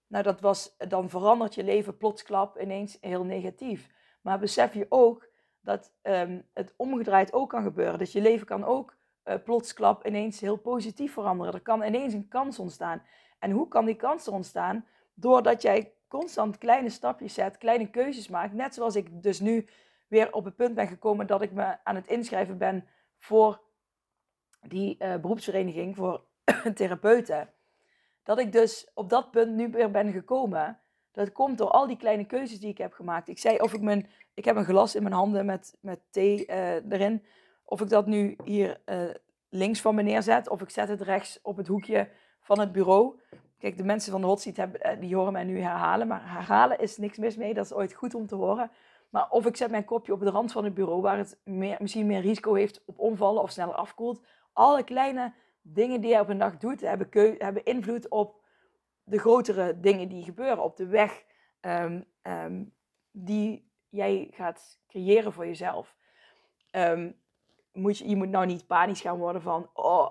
Nou, 0.08 0.24
dat 0.24 0.42
was, 0.42 0.76
dan 0.78 1.10
verandert 1.10 1.56
je 1.56 1.64
leven 1.64 1.98
plotsklap 1.98 2.60
ineens 2.62 2.98
heel 3.02 3.24
negatief. 3.24 3.90
Maar 4.22 4.40
besef 4.40 4.74
je 4.74 4.86
ook 4.90 5.28
dat 5.62 5.92
um, 6.02 6.48
het 6.54 6.74
omgedraaid 6.78 7.34
ook 7.34 7.50
kan 7.50 7.64
gebeuren. 7.64 8.00
Dus 8.00 8.12
je 8.12 8.22
leven 8.22 8.46
kan 8.46 8.64
ook 8.64 8.98
plotsklap 9.44 10.06
ineens 10.06 10.40
heel 10.40 10.58
positief 10.58 11.14
veranderen. 11.14 11.54
Er 11.54 11.62
kan 11.62 11.84
ineens 11.84 12.14
een 12.14 12.28
kans 12.28 12.60
ontstaan. 12.60 13.02
En 13.46 13.52
hoe 13.52 13.68
kan 13.68 13.86
die 13.86 13.96
kans 13.96 14.28
er 14.28 14.34
ontstaan? 14.34 14.86
Doordat 15.14 15.62
jij 15.62 15.94
constant 16.08 16.58
kleine 16.58 16.90
stapjes 16.90 17.34
zet, 17.34 17.58
kleine 17.58 17.90
keuzes 17.90 18.28
maakt. 18.28 18.54
Net 18.54 18.74
zoals 18.74 18.96
ik 18.96 19.24
dus 19.24 19.40
nu 19.40 19.68
weer 20.08 20.34
op 20.34 20.46
het 20.46 20.56
punt 20.56 20.76
ben 20.76 20.88
gekomen 20.88 21.28
dat 21.28 21.42
ik 21.42 21.52
me 21.52 21.78
aan 21.84 21.96
het 21.96 22.08
inschrijven 22.08 22.58
ben 22.58 22.88
voor 23.18 23.62
die 24.62 24.96
uh, 25.00 25.16
beroepsvereniging 25.16 25.96
voor 25.96 26.24
therapeuten. 26.76 27.50
Dat 28.24 28.40
ik 28.40 28.52
dus 28.52 28.92
op 28.94 29.10
dat 29.10 29.32
punt 29.32 29.56
nu 29.56 29.70
weer 29.70 29.92
ben 29.92 30.12
gekomen. 30.12 30.80
Dat 31.12 31.32
komt 31.32 31.58
door 31.58 31.70
al 31.70 31.88
die 31.88 31.98
kleine 31.98 32.26
keuzes 32.26 32.60
die 32.60 32.70
ik 32.70 32.78
heb 32.78 32.94
gemaakt. 32.94 33.28
Ik 33.28 33.40
zei 33.40 33.58
of 33.60 33.74
ik 33.74 33.82
mijn, 33.82 34.10
ik 34.34 34.46
heb 34.46 34.56
een 34.56 34.66
glas 34.66 34.96
in 34.96 35.04
mijn 35.04 35.16
handen 35.16 35.46
met, 35.46 35.78
met 35.80 36.00
thee 36.10 36.48
uh, 36.48 36.92
erin. 36.92 37.26
Of 37.64 37.82
ik 37.82 37.90
dat 37.90 38.06
nu 38.06 38.36
hier 38.44 38.82
uh, 38.86 39.10
links 39.50 39.82
van 39.82 39.96
me 39.96 40.02
neerzet, 40.02 40.50
of 40.50 40.62
ik 40.62 40.70
zet 40.70 40.88
het 40.88 41.02
rechts 41.02 41.40
op 41.42 41.58
het 41.58 41.68
hoekje 41.68 42.10
van 42.46 42.60
het 42.60 42.72
bureau. 42.72 43.20
Kijk, 43.60 43.78
de 43.78 43.84
mensen 43.84 44.12
van 44.12 44.22
de 44.22 44.28
hot 44.28 44.42
seat 44.42 44.58
hebben, 44.58 45.00
die 45.00 45.16
horen 45.16 45.34
mij 45.34 45.44
nu 45.44 45.60
herhalen, 45.60 46.08
maar 46.08 46.32
herhalen 46.32 46.80
is 46.80 46.98
niks 46.98 47.18
mis 47.18 47.36
mee. 47.36 47.54
Dat 47.54 47.66
is 47.66 47.74
ooit 47.74 47.94
goed 47.94 48.16
om 48.16 48.28
te 48.28 48.36
horen. 48.36 48.72
Maar 49.10 49.30
of 49.30 49.46
ik 49.46 49.56
zet 49.56 49.72
mijn 49.72 49.86
kopje 49.86 50.14
op 50.14 50.20
de 50.20 50.30
rand 50.30 50.52
van 50.52 50.64
het 50.64 50.74
bureau, 50.74 51.02
waar 51.02 51.18
het 51.18 51.40
meer, 51.44 51.78
misschien 51.80 52.06
meer 52.06 52.22
risico 52.22 52.54
heeft 52.54 52.84
op 52.86 53.00
omvallen 53.00 53.42
of 53.42 53.52
sneller 53.52 53.76
afkoelt. 53.76 54.22
Alle 54.54 54.84
kleine 54.84 55.34
dingen 55.62 56.02
die 56.02 56.12
je 56.12 56.20
op 56.20 56.30
een 56.30 56.38
dag 56.38 56.58
doet, 56.58 56.82
hebben, 56.82 57.10
hebben 57.38 57.64
invloed 57.64 58.10
op 58.10 58.44
de 59.04 59.20
grotere 59.20 59.80
dingen 59.80 60.10
die 60.10 60.24
gebeuren 60.24 60.64
op 60.64 60.78
de 60.78 60.88
weg 60.88 61.24
um, 61.62 62.06
um, 62.22 62.74
die 63.12 63.72
jij 63.90 64.28
gaat 64.32 64.80
creëren 64.88 65.34
voor 65.34 65.46
jezelf. 65.46 65.98
Um, 66.72 67.20
moet 67.74 67.98
je, 67.98 68.10
je 68.10 68.16
moet 68.16 68.30
nou 68.30 68.46
niet 68.46 68.68
panisch 68.68 69.02
gaan 69.02 69.18
worden 69.18 69.42
van, 69.42 69.70
oh, 69.74 70.08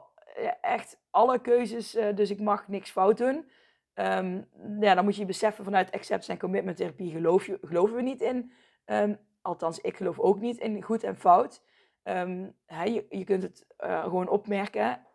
echt 0.60 1.00
alle 1.10 1.40
keuzes, 1.40 1.94
uh, 1.94 2.14
dus 2.14 2.30
ik 2.30 2.40
mag 2.40 2.68
niks 2.68 2.90
fout 2.90 3.18
doen. 3.18 3.50
ja, 4.80 4.94
dan 4.94 5.04
moet 5.04 5.16
je 5.16 5.26
beseffen 5.26 5.64
vanuit 5.64 5.92
acceptance 5.92 6.32
en 6.32 6.38
commitment 6.38 6.76
therapie 6.76 7.12
geloof 7.12 7.46
je, 7.46 7.58
geloven 7.62 7.96
we 7.96 8.02
niet 8.02 8.20
in 8.20 8.52
Um, 8.86 9.18
althans, 9.42 9.80
ik 9.80 9.96
geloof 9.96 10.18
ook 10.18 10.40
niet 10.40 10.58
in 10.58 10.82
goed 10.82 11.02
en 11.02 11.16
fout. 11.16 11.62
Um, 12.02 12.56
je, 12.68 13.24
kunt 13.24 13.42
het 13.42 13.66
uh, 13.84 14.02
gewoon 14.02 14.28
opmerken, 14.28 15.06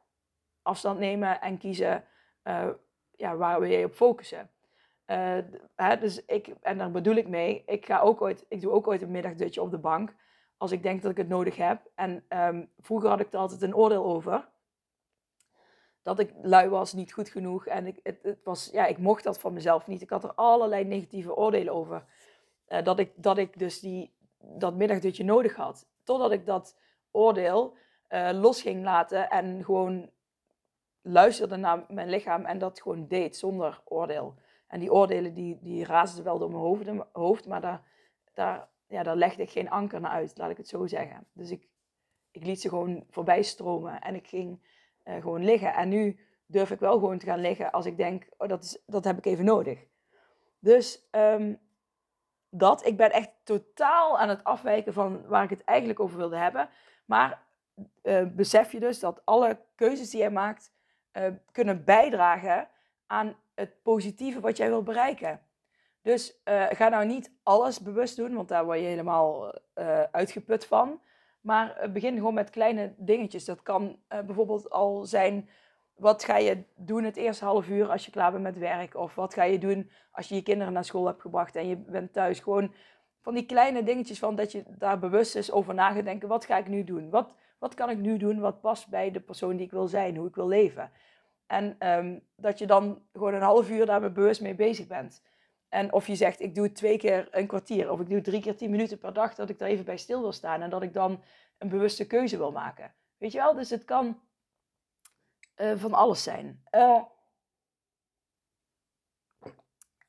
afstand 0.61 0.99
nemen 0.99 1.41
en 1.41 1.57
kiezen 1.57 2.03
ja, 3.15 3.35
waar 3.35 3.59
wil 3.59 3.69
je 3.69 3.85
op 3.85 3.93
focussen. 3.93 4.49
Dus 5.99 6.25
ik, 6.25 6.47
en 6.61 6.77
daar 6.77 6.91
bedoel 6.91 7.15
ik 7.15 7.27
mee, 7.27 7.63
ik, 7.65 7.85
ga 7.85 7.99
ook 7.99 8.21
ooit, 8.21 8.45
ik 8.47 8.61
doe 8.61 8.71
ook 8.71 8.87
ooit 8.87 9.01
een 9.01 9.11
middagdutje 9.11 9.61
op 9.61 9.71
de 9.71 9.77
bank 9.77 10.15
als 10.57 10.71
ik 10.71 10.83
denk 10.83 11.01
dat 11.01 11.11
ik 11.11 11.17
het 11.17 11.27
nodig 11.27 11.55
heb. 11.55 11.81
En 11.95 12.25
vroeger 12.77 13.09
had 13.09 13.19
ik 13.19 13.33
er 13.33 13.39
altijd 13.39 13.61
een 13.61 13.75
oordeel 13.75 14.05
over. 14.05 14.47
Dat 16.09 16.19
ik 16.19 16.33
lui 16.41 16.69
was, 16.69 16.93
niet 16.93 17.13
goed 17.13 17.29
genoeg. 17.29 17.65
En 17.65 17.87
ik, 17.87 17.99
het, 18.03 18.19
het 18.23 18.43
was, 18.43 18.69
ja, 18.71 18.85
ik 18.85 18.97
mocht 18.97 19.23
dat 19.23 19.39
van 19.39 19.53
mezelf 19.53 19.87
niet. 19.87 20.01
Ik 20.01 20.09
had 20.09 20.23
er 20.23 20.33
allerlei 20.33 20.83
negatieve 20.83 21.35
oordelen 21.35 21.73
over. 21.73 22.05
Uh, 22.69 22.83
dat, 22.83 22.99
ik, 22.99 23.11
dat 23.15 23.37
ik 23.37 23.59
dus 23.59 23.79
die, 23.79 24.11
dat 24.39 24.75
middagdutje 24.75 25.23
nodig 25.23 25.55
had. 25.55 25.87
Totdat 26.03 26.31
ik 26.31 26.45
dat 26.45 26.75
oordeel 27.11 27.75
uh, 28.09 28.29
los 28.33 28.61
ging 28.61 28.83
laten 28.83 29.29
en 29.29 29.63
gewoon 29.63 30.09
luisterde 31.01 31.55
naar 31.55 31.85
mijn 31.87 32.09
lichaam 32.09 32.45
en 32.45 32.57
dat 32.57 32.81
gewoon 32.81 33.07
deed 33.07 33.37
zonder 33.37 33.81
oordeel. 33.85 34.35
En 34.67 34.79
die 34.79 34.93
oordelen 34.93 35.33
die, 35.33 35.57
die 35.61 35.85
raasden 35.85 36.23
wel 36.23 36.39
door 36.39 36.49
mijn 36.49 36.61
hoofd, 36.61 36.89
hoofd 37.11 37.47
maar 37.47 37.61
daar, 37.61 37.81
daar, 38.33 38.67
ja, 38.87 39.03
daar 39.03 39.15
legde 39.15 39.41
ik 39.41 39.49
geen 39.49 39.69
anker 39.69 40.01
naar 40.01 40.11
uit, 40.11 40.37
laat 40.37 40.49
ik 40.49 40.57
het 40.57 40.67
zo 40.67 40.87
zeggen. 40.87 41.27
Dus 41.33 41.51
ik, 41.51 41.67
ik 42.31 42.45
liet 42.45 42.61
ze 42.61 42.69
gewoon 42.69 43.03
voorbij 43.09 43.41
stromen 43.41 44.01
en 44.01 44.15
ik 44.15 44.27
ging 44.27 44.59
uh, 45.09 45.21
gewoon 45.21 45.43
liggen. 45.43 45.73
En 45.73 45.89
nu 45.89 46.19
durf 46.45 46.71
ik 46.71 46.79
wel 46.79 46.93
gewoon 46.93 47.17
te 47.17 47.25
gaan 47.25 47.39
liggen 47.39 47.71
als 47.71 47.85
ik 47.85 47.97
denk, 47.97 48.27
oh, 48.37 48.47
dat, 48.47 48.63
is, 48.63 48.81
dat 48.85 49.03
heb 49.03 49.17
ik 49.17 49.25
even 49.25 49.45
nodig. 49.45 49.85
Dus 50.59 51.07
um, 51.11 51.59
dat. 52.49 52.85
Ik 52.85 52.97
ben 52.97 53.11
echt 53.11 53.31
totaal 53.43 54.19
aan 54.19 54.29
het 54.29 54.43
afwijken 54.43 54.93
van 54.93 55.27
waar 55.27 55.43
ik 55.43 55.49
het 55.49 55.63
eigenlijk 55.63 55.99
over 55.99 56.17
wilde 56.17 56.37
hebben. 56.37 56.69
Maar 57.05 57.41
uh, 58.03 58.23
besef 58.27 58.71
je 58.71 58.79
dus 58.79 58.99
dat 58.99 59.21
alle 59.25 59.59
keuzes 59.75 60.09
die 60.09 60.19
jij 60.19 60.31
maakt 60.31 60.73
uh, 61.13 61.25
kunnen 61.51 61.83
bijdragen 61.83 62.67
aan 63.07 63.35
het 63.55 63.81
positieve 63.83 64.39
wat 64.39 64.57
jij 64.57 64.67
wil 64.67 64.83
bereiken. 64.83 65.41
Dus 66.01 66.41
ga 66.69 66.89
nou 66.89 67.05
niet 67.05 67.31
alles 67.43 67.79
bewust 67.79 68.15
doen, 68.15 68.35
want 68.35 68.47
daar 68.47 68.65
word 68.65 68.79
je 68.79 68.85
helemaal 68.85 69.53
uitgeput 70.11 70.65
van. 70.65 71.01
Maar 71.49 71.89
begin 71.93 72.15
gewoon 72.15 72.33
met 72.33 72.49
kleine 72.49 72.93
dingetjes. 72.97 73.45
Dat 73.45 73.61
kan 73.61 73.99
bijvoorbeeld 74.07 74.69
al 74.69 75.05
zijn 75.05 75.49
wat 75.95 76.23
ga 76.23 76.37
je 76.37 76.63
doen 76.75 77.03
het 77.03 77.15
eerste 77.15 77.45
half 77.45 77.69
uur 77.69 77.89
als 77.89 78.05
je 78.05 78.11
klaar 78.11 78.31
bent 78.31 78.43
met 78.43 78.57
werk? 78.57 78.95
Of 78.95 79.15
wat 79.15 79.33
ga 79.33 79.43
je 79.43 79.59
doen 79.59 79.89
als 80.11 80.29
je 80.29 80.35
je 80.35 80.41
kinderen 80.41 80.73
naar 80.73 80.85
school 80.85 81.05
hebt 81.05 81.21
gebracht 81.21 81.55
en 81.55 81.67
je 81.67 81.75
bent 81.75 82.13
thuis? 82.13 82.39
Gewoon 82.39 82.73
van 83.21 83.33
die 83.33 83.45
kleine 83.45 83.83
dingetjes 83.83 84.19
van 84.19 84.35
dat 84.35 84.51
je 84.51 84.63
daar 84.67 84.99
bewust 84.99 85.35
is 85.35 85.51
over 85.51 85.73
na. 85.73 86.17
Wat 86.19 86.45
ga 86.45 86.57
ik 86.57 86.67
nu 86.67 86.83
doen? 86.83 87.09
Wat, 87.09 87.33
wat 87.59 87.73
kan 87.73 87.89
ik 87.89 87.97
nu 87.97 88.17
doen 88.17 88.39
wat 88.39 88.61
past 88.61 88.89
bij 88.89 89.11
de 89.11 89.19
persoon 89.19 89.55
die 89.55 89.65
ik 89.65 89.71
wil 89.71 89.87
zijn, 89.87 90.15
hoe 90.15 90.27
ik 90.27 90.35
wil 90.35 90.47
leven? 90.47 90.91
En 91.47 91.89
um, 91.97 92.21
dat 92.35 92.59
je 92.59 92.67
dan 92.67 93.01
gewoon 93.13 93.33
een 93.33 93.41
half 93.41 93.69
uur 93.69 93.85
daar 93.85 94.11
bewust 94.11 94.41
mee 94.41 94.55
bezig 94.55 94.87
bent. 94.87 95.21
En 95.69 95.93
of 95.93 96.07
je 96.07 96.15
zegt, 96.15 96.39
ik 96.39 96.55
doe 96.55 96.63
het 96.63 96.75
twee 96.75 96.97
keer 96.97 97.27
een 97.31 97.47
kwartier 97.47 97.91
of 97.91 97.99
ik 97.99 98.09
doe 98.09 98.21
drie 98.21 98.41
keer 98.41 98.55
tien 98.55 98.69
minuten 98.69 98.97
per 98.97 99.13
dag, 99.13 99.35
dat 99.35 99.49
ik 99.49 99.59
daar 99.59 99.69
even 99.69 99.85
bij 99.85 99.97
stil 99.97 100.21
wil 100.21 100.31
staan 100.31 100.61
en 100.61 100.69
dat 100.69 100.81
ik 100.81 100.93
dan 100.93 101.23
een 101.57 101.69
bewuste 101.69 102.07
keuze 102.07 102.37
wil 102.37 102.51
maken. 102.51 102.93
Weet 103.17 103.31
je 103.31 103.37
wel? 103.37 103.53
Dus 103.53 103.69
het 103.69 103.85
kan 103.85 104.19
uh, 105.55 105.73
van 105.75 105.93
alles 105.93 106.23
zijn. 106.23 106.63
Uh, 106.71 107.03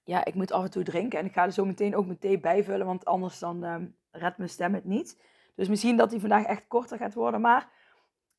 ja, 0.04 0.24
ik 0.24 0.34
moet 0.34 0.52
af 0.52 0.64
en 0.64 0.70
toe 0.70 0.82
drinken 0.82 1.18
en 1.18 1.24
ik 1.24 1.32
ga 1.32 1.44
er 1.44 1.52
zo 1.52 1.64
meteen 1.64 1.96
ook 1.96 2.06
mijn 2.06 2.18
thee 2.18 2.40
bijvullen, 2.40 2.86
want 2.86 3.04
anders 3.04 3.38
dan 3.38 3.64
uh, 3.64 3.76
redt 4.10 4.38
mijn 4.38 4.50
stem 4.50 4.74
het 4.74 4.84
niet. 4.84 5.22
Dus 5.54 5.68
misschien 5.68 5.96
dat 5.96 6.10
die 6.10 6.20
vandaag 6.20 6.44
echt 6.44 6.66
korter 6.66 6.98
gaat 6.98 7.14
worden. 7.14 7.40
Maar 7.40 7.70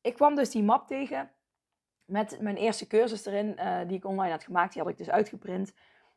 ik 0.00 0.14
kwam 0.14 0.34
dus 0.34 0.50
die 0.50 0.62
map 0.62 0.86
tegen 0.86 1.30
met 2.04 2.40
mijn 2.40 2.56
eerste 2.56 2.86
cursus 2.86 3.26
erin, 3.26 3.58
die 3.86 3.96
ik 3.96 4.04
online 4.04 4.30
had 4.30 4.44
gemaakt. 4.44 4.72
Die 4.72 4.82
had 4.82 4.90
ik 4.90 4.96
dus 4.98 5.10
uitgeprint. 5.10 5.74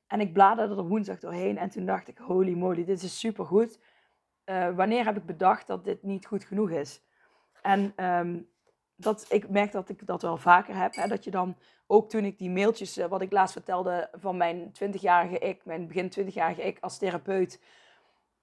En 0.08 0.20
ik 0.20 0.34
bladerde 0.34 0.76
er 0.76 0.88
woensdag 0.88 1.20
doorheen 1.20 1.58
en 1.58 1.70
toen 1.70 1.86
dacht 1.86 2.08
ik, 2.08 2.18
holy 2.18 2.54
moly, 2.54 2.86
dit 2.86 3.04
is 3.04 3.20
super 3.20 3.46
goed. 3.46 3.80
wanneer 4.76 5.06
heb 5.06 5.18
ik 5.18 5.26
bedacht 5.26 5.68
dat 5.68 5.84
dit 5.84 6.04
niet 6.04 6.26
goed 6.26 6.44
genoeg 6.44 6.70
is? 6.70 7.02
En 7.62 8.06
um, 8.06 8.50
dat, 8.96 9.26
ik 9.30 9.50
merk 9.50 9.72
dat 9.72 9.90
ik 9.90 10.06
dat 10.06 10.22
wel 10.22 10.38
vaker 10.38 10.76
heb. 10.76 10.96
Hè, 10.96 11.08
dat 11.08 11.24
je 11.24 11.32
dan, 11.32 11.56
ook 11.88 12.10
toen 12.10 12.26
ik 12.26 12.38
die 12.38 12.50
mailtjes, 12.50 12.98
uh, 12.98 13.06
wat 13.06 13.22
ik 13.22 13.32
laatst 13.32 13.54
vertelde 13.54 14.10
van 14.14 14.38
mijn 14.38 14.72
20-jarige 14.84 15.40
ik, 15.40 15.66
mijn 15.66 15.88
begin 15.88 16.12
20-jarige 16.20 16.62
ik 16.62 16.78
als 16.80 16.98
therapeut. 16.98 17.62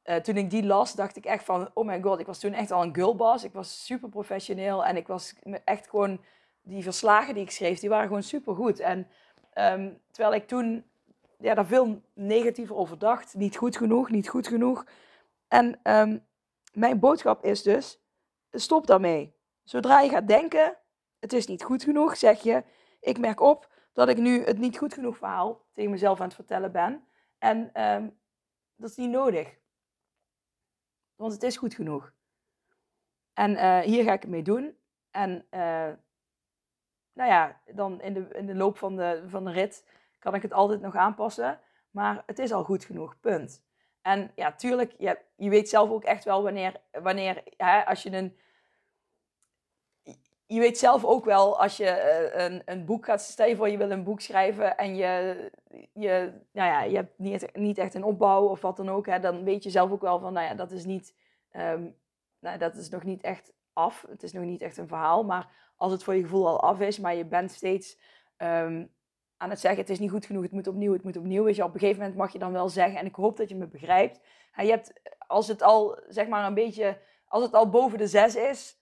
Uh, 0.05 0.17
toen 0.17 0.37
ik 0.37 0.51
die 0.51 0.65
las, 0.65 0.95
dacht 0.95 1.17
ik 1.17 1.25
echt 1.25 1.45
van, 1.45 1.71
oh 1.75 1.87
my 1.87 2.03
god, 2.03 2.19
ik 2.19 2.27
was 2.27 2.39
toen 2.39 2.53
echt 2.53 2.71
al 2.71 2.83
een 2.83 2.95
girlboss. 2.95 3.45
Ik 3.45 3.53
was 3.53 3.85
super 3.85 4.09
professioneel 4.09 4.85
en 4.85 4.97
ik 4.97 5.07
was 5.07 5.35
echt 5.65 5.89
gewoon, 5.89 6.21
die 6.63 6.83
verslagen 6.83 7.35
die 7.35 7.43
ik 7.43 7.51
schreef, 7.51 7.79
die 7.79 7.89
waren 7.89 8.07
gewoon 8.07 8.23
super 8.23 8.55
goed. 8.55 8.81
En 8.81 9.07
um, 9.55 10.01
terwijl 10.11 10.35
ik 10.35 10.47
toen 10.47 10.85
ja, 11.43 11.55
daar 11.55 11.67
veel 11.67 12.03
negatiever 12.15 12.77
over 12.77 12.99
dacht, 12.99 13.35
niet 13.35 13.57
goed 13.57 13.77
genoeg, 13.77 14.11
niet 14.11 14.29
goed 14.29 14.47
genoeg. 14.47 14.87
En 15.49 15.81
um, 15.97 16.27
mijn 16.73 16.99
boodschap 16.99 17.45
is 17.45 17.63
dus, 17.63 18.03
stop 18.51 18.87
daarmee. 18.87 19.37
Zodra 19.63 20.01
je 20.01 20.11
gaat 20.11 20.29
denken, 20.29 20.79
het 21.21 21.33
is 21.33 21.47
niet 21.47 21.63
goed 21.63 21.83
genoeg, 21.83 22.17
zeg 22.17 22.43
je, 22.43 22.65
ik 23.01 23.19
merk 23.19 23.41
op 23.41 23.71
dat 23.93 24.09
ik 24.09 24.17
nu 24.17 24.45
het 24.45 24.59
niet 24.59 24.79
goed 24.79 24.95
genoeg 24.95 25.17
verhaal 25.17 25.67
tegen 25.73 25.91
mezelf 25.91 26.21
aan 26.21 26.27
het 26.27 26.35
vertellen 26.35 26.73
ben. 26.73 27.05
En 27.39 27.83
um, 27.83 28.19
dat 28.77 28.91
is 28.91 28.97
niet 28.97 29.11
nodig. 29.11 29.59
Want 31.17 31.33
het 31.33 31.43
is 31.43 31.57
goed 31.57 31.75
genoeg. 31.75 32.13
En 33.33 33.51
uh, 33.51 33.79
hier 33.79 34.05
ga 34.05 34.13
ik 34.13 34.23
het 34.23 34.31
mee 34.31 34.43
doen. 34.43 34.77
En 35.11 35.47
uh, 35.51 35.93
nou 37.13 37.31
ja, 37.31 37.61
dan 37.75 38.01
in 38.01 38.13
de, 38.13 38.29
in 38.29 38.47
de 38.47 38.55
loop 38.55 38.79
van 38.79 38.97
de, 38.97 39.25
van 39.27 39.45
de 39.45 39.51
rit 39.51 39.85
kan 40.23 40.35
ik 40.35 40.43
het 40.43 40.53
altijd 40.53 40.81
nog 40.81 40.97
aanpassen. 40.97 41.61
Maar 41.91 42.23
het 42.27 42.39
is 42.39 42.53
al 42.53 42.65
goed 42.65 42.85
genoeg, 42.85 43.21
punt. 43.21 43.65
En 44.03 44.33
ja, 44.35 44.53
tuurlijk, 44.53 44.95
je, 44.99 45.19
je 45.37 45.51
weet 45.51 45.69
zelf 45.69 45.91
ook 45.91 46.05
echt 46.05 46.25
wel 46.25 46.43
wanneer, 46.43 46.81
wanneer 46.91 47.43
hè, 47.57 47.87
als 47.87 48.03
je 48.03 48.13
een... 48.13 48.37
Je 50.47 50.61
weet 50.61 50.79
zelf 50.79 51.05
ook 51.05 51.25
wel 51.25 51.61
als 51.61 51.77
je 51.77 51.87
eh, 51.89 52.45
een, 52.45 52.63
een 52.65 52.85
boek 52.85 53.05
gaat... 53.05 53.23
Stel 53.23 53.47
je 53.47 53.57
voor, 53.57 53.69
je 53.69 53.77
wil 53.77 53.91
een 53.91 54.05
boek 54.05 54.21
schrijven 54.21 54.77
en 54.77 54.97
je, 54.97 55.51
je, 55.93 56.33
nou 56.53 56.69
ja, 56.69 56.83
je 56.83 56.97
hebt 56.97 57.19
niet, 57.19 57.57
niet 57.57 57.79
echt 57.79 57.95
een 57.95 58.05
opbouw 58.05 58.47
of 58.47 58.61
wat 58.61 58.77
dan 58.77 58.89
ook. 58.89 59.07
Hè, 59.07 59.19
dan 59.21 59.45
weet 59.45 59.63
je 59.63 59.71
zelf 59.71 59.91
ook 59.91 60.03
wel 60.03 60.21
van, 60.21 60.33
nou 60.33 60.47
ja, 60.47 60.55
dat 60.55 60.71
is 60.71 60.85
niet... 60.85 61.15
Ehm, 61.51 61.91
nou, 62.39 62.59
dat 62.59 62.77
is 62.77 62.89
nog 62.89 63.03
niet 63.03 63.23
echt 63.23 63.53
af. 63.73 64.05
Het 64.09 64.23
is 64.23 64.33
nog 64.33 64.45
niet 64.45 64.63
echt 64.63 64.77
een 64.77 64.89
verhaal. 64.89 65.25
Maar 65.25 65.49
als 65.77 65.93
het 65.93 66.05
voor 66.05 66.15
je 66.15 66.23
gevoel 66.23 66.47
al 66.47 66.61
af 66.61 66.81
is, 66.81 66.99
maar 66.99 67.15
je 67.15 67.25
bent 67.25 67.51
steeds 67.51 67.99
ehm, 68.37 68.85
aan 69.43 69.51
het 69.51 69.61
zeggen: 69.61 69.81
het 69.81 69.91
is 69.91 69.99
niet 69.99 70.11
goed 70.11 70.27
genoeg, 70.27 70.43
het 70.43 70.53
moet 70.53 70.67
opnieuw, 70.67 70.93
het 70.93 71.03
moet 71.03 71.17
opnieuw. 71.17 71.45
Weet 71.45 71.57
je, 71.57 71.65
op 71.65 71.75
een 71.75 71.81
gegeven 71.81 72.01
moment 72.01 72.19
mag 72.19 72.33
je 72.33 72.39
dan 72.39 72.53
wel 72.53 72.69
zeggen, 72.69 72.99
en 72.99 73.07
ik 73.07 73.15
hoop 73.15 73.37
dat 73.37 73.49
je 73.49 73.57
me 73.57 73.67
begrijpt. 73.67 74.21
Je 74.57 74.71
hebt, 74.71 74.93
als 75.27 75.49
het 75.49 75.63
al 75.63 75.99
zeg 76.09 76.29
maar 76.29 76.47
een 76.47 76.55
beetje, 76.55 76.99
als 77.27 77.43
het 77.43 77.55
al 77.55 77.69
boven 77.71 77.99
de 77.99 78.07
zes 78.07 78.37
is, 78.37 78.81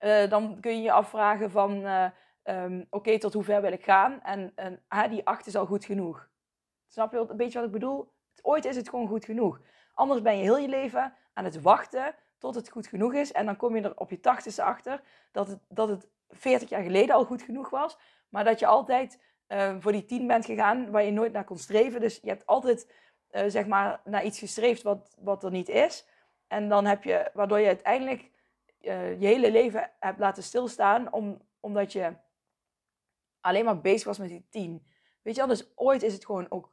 uh, 0.00 0.30
dan 0.30 0.60
kun 0.60 0.76
je 0.76 0.82
je 0.82 0.92
afvragen 0.92 1.50
van. 1.50 1.76
Uh, 1.76 2.04
um, 2.44 2.86
Oké, 2.90 3.18
tot 3.18 3.32
hoe 3.32 3.44
ver 3.44 3.62
wil 3.62 3.72
ik 3.72 3.84
gaan? 3.84 4.22
En, 4.22 4.52
en 4.54 5.10
die 5.10 5.26
acht 5.26 5.46
is 5.46 5.56
al 5.56 5.66
goed 5.66 5.84
genoeg. 5.84 6.28
Snap 6.88 7.12
je 7.12 7.26
een 7.28 7.36
beetje 7.36 7.58
wat 7.58 7.66
ik 7.66 7.72
bedoel? 7.72 8.12
Ooit 8.42 8.64
is 8.64 8.76
het 8.76 8.88
gewoon 8.88 9.08
goed 9.08 9.24
genoeg. 9.24 9.60
Anders 9.94 10.22
ben 10.22 10.36
je 10.36 10.42
heel 10.42 10.58
je 10.58 10.68
leven 10.68 11.14
aan 11.32 11.44
het 11.44 11.62
wachten 11.62 12.14
tot 12.38 12.54
het 12.54 12.68
goed 12.68 12.86
genoeg 12.86 13.14
is. 13.14 13.32
En 13.32 13.46
dan 13.46 13.56
kom 13.56 13.76
je 13.76 13.82
er 13.82 13.96
op 13.96 14.10
je 14.10 14.20
tachtigste 14.20 14.62
achter 14.62 15.00
dat 15.32 15.48
het, 15.48 15.58
dat 15.68 15.88
het 15.88 16.08
40 16.28 16.68
jaar 16.68 16.82
geleden 16.82 17.14
al 17.14 17.24
goed 17.24 17.42
genoeg 17.42 17.70
was. 17.70 17.98
Maar 18.28 18.44
dat 18.44 18.58
je 18.58 18.66
altijd 18.66 19.20
uh, 19.48 19.76
voor 19.78 19.92
die 19.92 20.04
tien 20.04 20.26
bent 20.26 20.44
gegaan 20.44 20.90
waar 20.90 21.02
je 21.02 21.10
nooit 21.10 21.32
naar 21.32 21.44
kon 21.44 21.58
streven. 21.58 22.00
Dus 22.00 22.18
je 22.22 22.28
hebt 22.28 22.46
altijd 22.46 22.92
uh, 23.30 23.42
zeg 23.46 23.66
maar 23.66 24.00
naar 24.04 24.24
iets 24.24 24.38
gestreefd 24.38 24.82
wat, 24.82 25.16
wat 25.18 25.44
er 25.44 25.50
niet 25.50 25.68
is. 25.68 26.06
En 26.46 26.68
dan 26.68 26.84
heb 26.84 27.04
je, 27.04 27.30
waardoor 27.34 27.58
je 27.58 27.66
uiteindelijk 27.66 28.30
uh, 28.80 29.20
je 29.20 29.26
hele 29.26 29.50
leven 29.50 29.90
hebt 29.98 30.18
laten 30.18 30.42
stilstaan. 30.42 31.12
Om, 31.12 31.42
omdat 31.60 31.92
je 31.92 32.12
alleen 33.40 33.64
maar 33.64 33.80
bezig 33.80 34.06
was 34.06 34.18
met 34.18 34.28
die 34.28 34.46
tien. 34.50 34.86
Weet 35.22 35.34
je 35.34 35.40
wel, 35.40 35.50
dus 35.50 35.72
ooit 35.74 36.02
is 36.02 36.12
het 36.12 36.24
gewoon 36.24 36.46
ook 36.50 36.70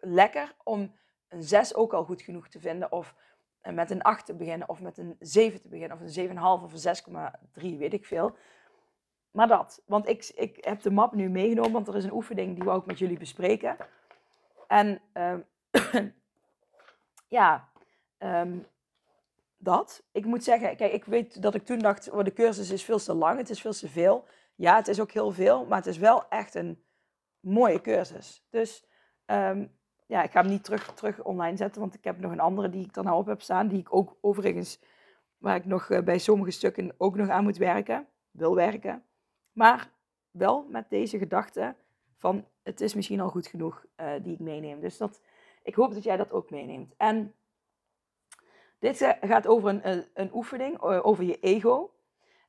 lekker 0.00 0.54
om 0.64 0.94
een 1.28 1.42
zes 1.42 1.74
ook 1.74 1.92
al 1.92 2.04
goed 2.04 2.22
genoeg 2.22 2.48
te 2.48 2.60
vinden. 2.60 2.92
Of 2.92 3.14
met 3.62 3.90
een 3.90 4.02
8 4.02 4.26
te 4.26 4.34
beginnen, 4.34 4.68
of 4.68 4.80
met 4.80 4.98
een 4.98 5.16
7 5.18 5.60
te 5.60 5.68
beginnen, 5.68 6.00
of 6.00 6.16
een 6.16 6.28
7,5 6.28 6.36
of 6.42 6.84
een 6.84 6.96
6,3, 7.74 7.78
weet 7.78 7.92
ik 7.92 8.06
veel. 8.06 8.36
Maar 9.36 9.48
dat, 9.48 9.82
want 9.86 10.08
ik, 10.08 10.32
ik 10.34 10.64
heb 10.64 10.82
de 10.82 10.90
map 10.90 11.14
nu 11.14 11.28
meegenomen, 11.28 11.72
want 11.72 11.88
er 11.88 11.96
is 11.96 12.04
een 12.04 12.12
oefening 12.12 12.54
die 12.54 12.64
we 12.64 12.70
ook 12.70 12.86
met 12.86 12.98
jullie 12.98 13.18
bespreken. 13.18 13.76
En 14.66 15.00
uh, 15.14 15.34
ja, 17.38 17.68
um, 18.18 18.66
dat. 19.56 20.02
Ik 20.12 20.24
moet 20.24 20.44
zeggen, 20.44 20.76
kijk, 20.76 20.92
ik 20.92 21.04
weet 21.04 21.42
dat 21.42 21.54
ik 21.54 21.64
toen 21.64 21.78
dacht, 21.78 22.10
oh, 22.10 22.24
de 22.24 22.32
cursus 22.32 22.70
is 22.70 22.84
veel 22.84 22.98
te 22.98 23.14
lang, 23.14 23.38
het 23.38 23.50
is 23.50 23.60
veel 23.60 23.72
te 23.72 23.88
veel. 23.88 24.24
Ja, 24.54 24.76
het 24.76 24.88
is 24.88 25.00
ook 25.00 25.10
heel 25.10 25.32
veel, 25.32 25.66
maar 25.66 25.78
het 25.78 25.86
is 25.86 25.98
wel 25.98 26.28
echt 26.28 26.54
een 26.54 26.82
mooie 27.40 27.80
cursus. 27.80 28.46
Dus 28.50 28.86
um, 29.26 29.72
ja, 30.06 30.22
ik 30.22 30.30
ga 30.30 30.40
hem 30.40 30.50
niet 30.50 30.64
terug, 30.64 30.94
terug 30.94 31.22
online 31.22 31.56
zetten, 31.56 31.80
want 31.80 31.94
ik 31.94 32.04
heb 32.04 32.20
nog 32.20 32.32
een 32.32 32.40
andere 32.40 32.68
die 32.68 32.84
ik 32.84 32.96
er 32.96 33.04
nou 33.04 33.16
op 33.16 33.26
heb 33.26 33.42
staan, 33.42 33.68
die 33.68 33.78
ik 33.78 33.94
ook 33.94 34.16
overigens, 34.20 34.80
waar 35.38 35.56
ik 35.56 35.64
nog 35.64 35.90
eh, 35.90 36.02
bij 36.02 36.18
sommige 36.18 36.50
stukken 36.50 36.94
ook 36.98 37.16
nog 37.16 37.28
aan 37.28 37.44
moet 37.44 37.56
werken, 37.56 38.06
wil 38.30 38.54
werken. 38.54 39.05
Maar 39.56 39.90
wel 40.30 40.66
met 40.68 40.90
deze 40.90 41.18
gedachte 41.18 41.74
van, 42.16 42.44
het 42.62 42.80
is 42.80 42.94
misschien 42.94 43.20
al 43.20 43.28
goed 43.28 43.46
genoeg 43.46 43.84
uh, 43.96 44.12
die 44.22 44.32
ik 44.32 44.38
meeneem. 44.38 44.80
Dus 44.80 44.96
dat, 44.96 45.20
ik 45.62 45.74
hoop 45.74 45.94
dat 45.94 46.02
jij 46.02 46.16
dat 46.16 46.32
ook 46.32 46.50
meeneemt. 46.50 46.94
En 46.96 47.34
dit 48.78 49.00
uh, 49.00 49.10
gaat 49.20 49.46
over 49.46 49.68
een, 49.68 49.88
een, 49.88 50.06
een 50.14 50.34
oefening, 50.34 50.80
over 50.80 51.24
je 51.24 51.38
ego. 51.38 51.94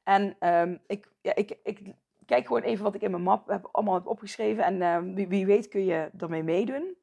En 0.03 0.49
um, 0.49 0.81
ik, 0.87 1.11
ik, 1.21 1.57
ik 1.63 1.93
kijk 2.25 2.47
gewoon 2.47 2.61
even 2.61 2.83
wat 2.83 2.95
ik 2.95 3.01
in 3.01 3.11
mijn 3.11 3.23
map 3.23 3.47
heb, 3.47 3.69
allemaal 3.71 3.93
heb 3.93 4.07
opgeschreven. 4.07 4.63
En 4.63 4.75
uh, 4.75 5.15
wie, 5.15 5.27
wie, 5.27 5.45
weet 5.45 5.67
kun 5.67 5.85
je 5.85 6.09
ermee 6.17 6.43
meedoen. 6.43 6.97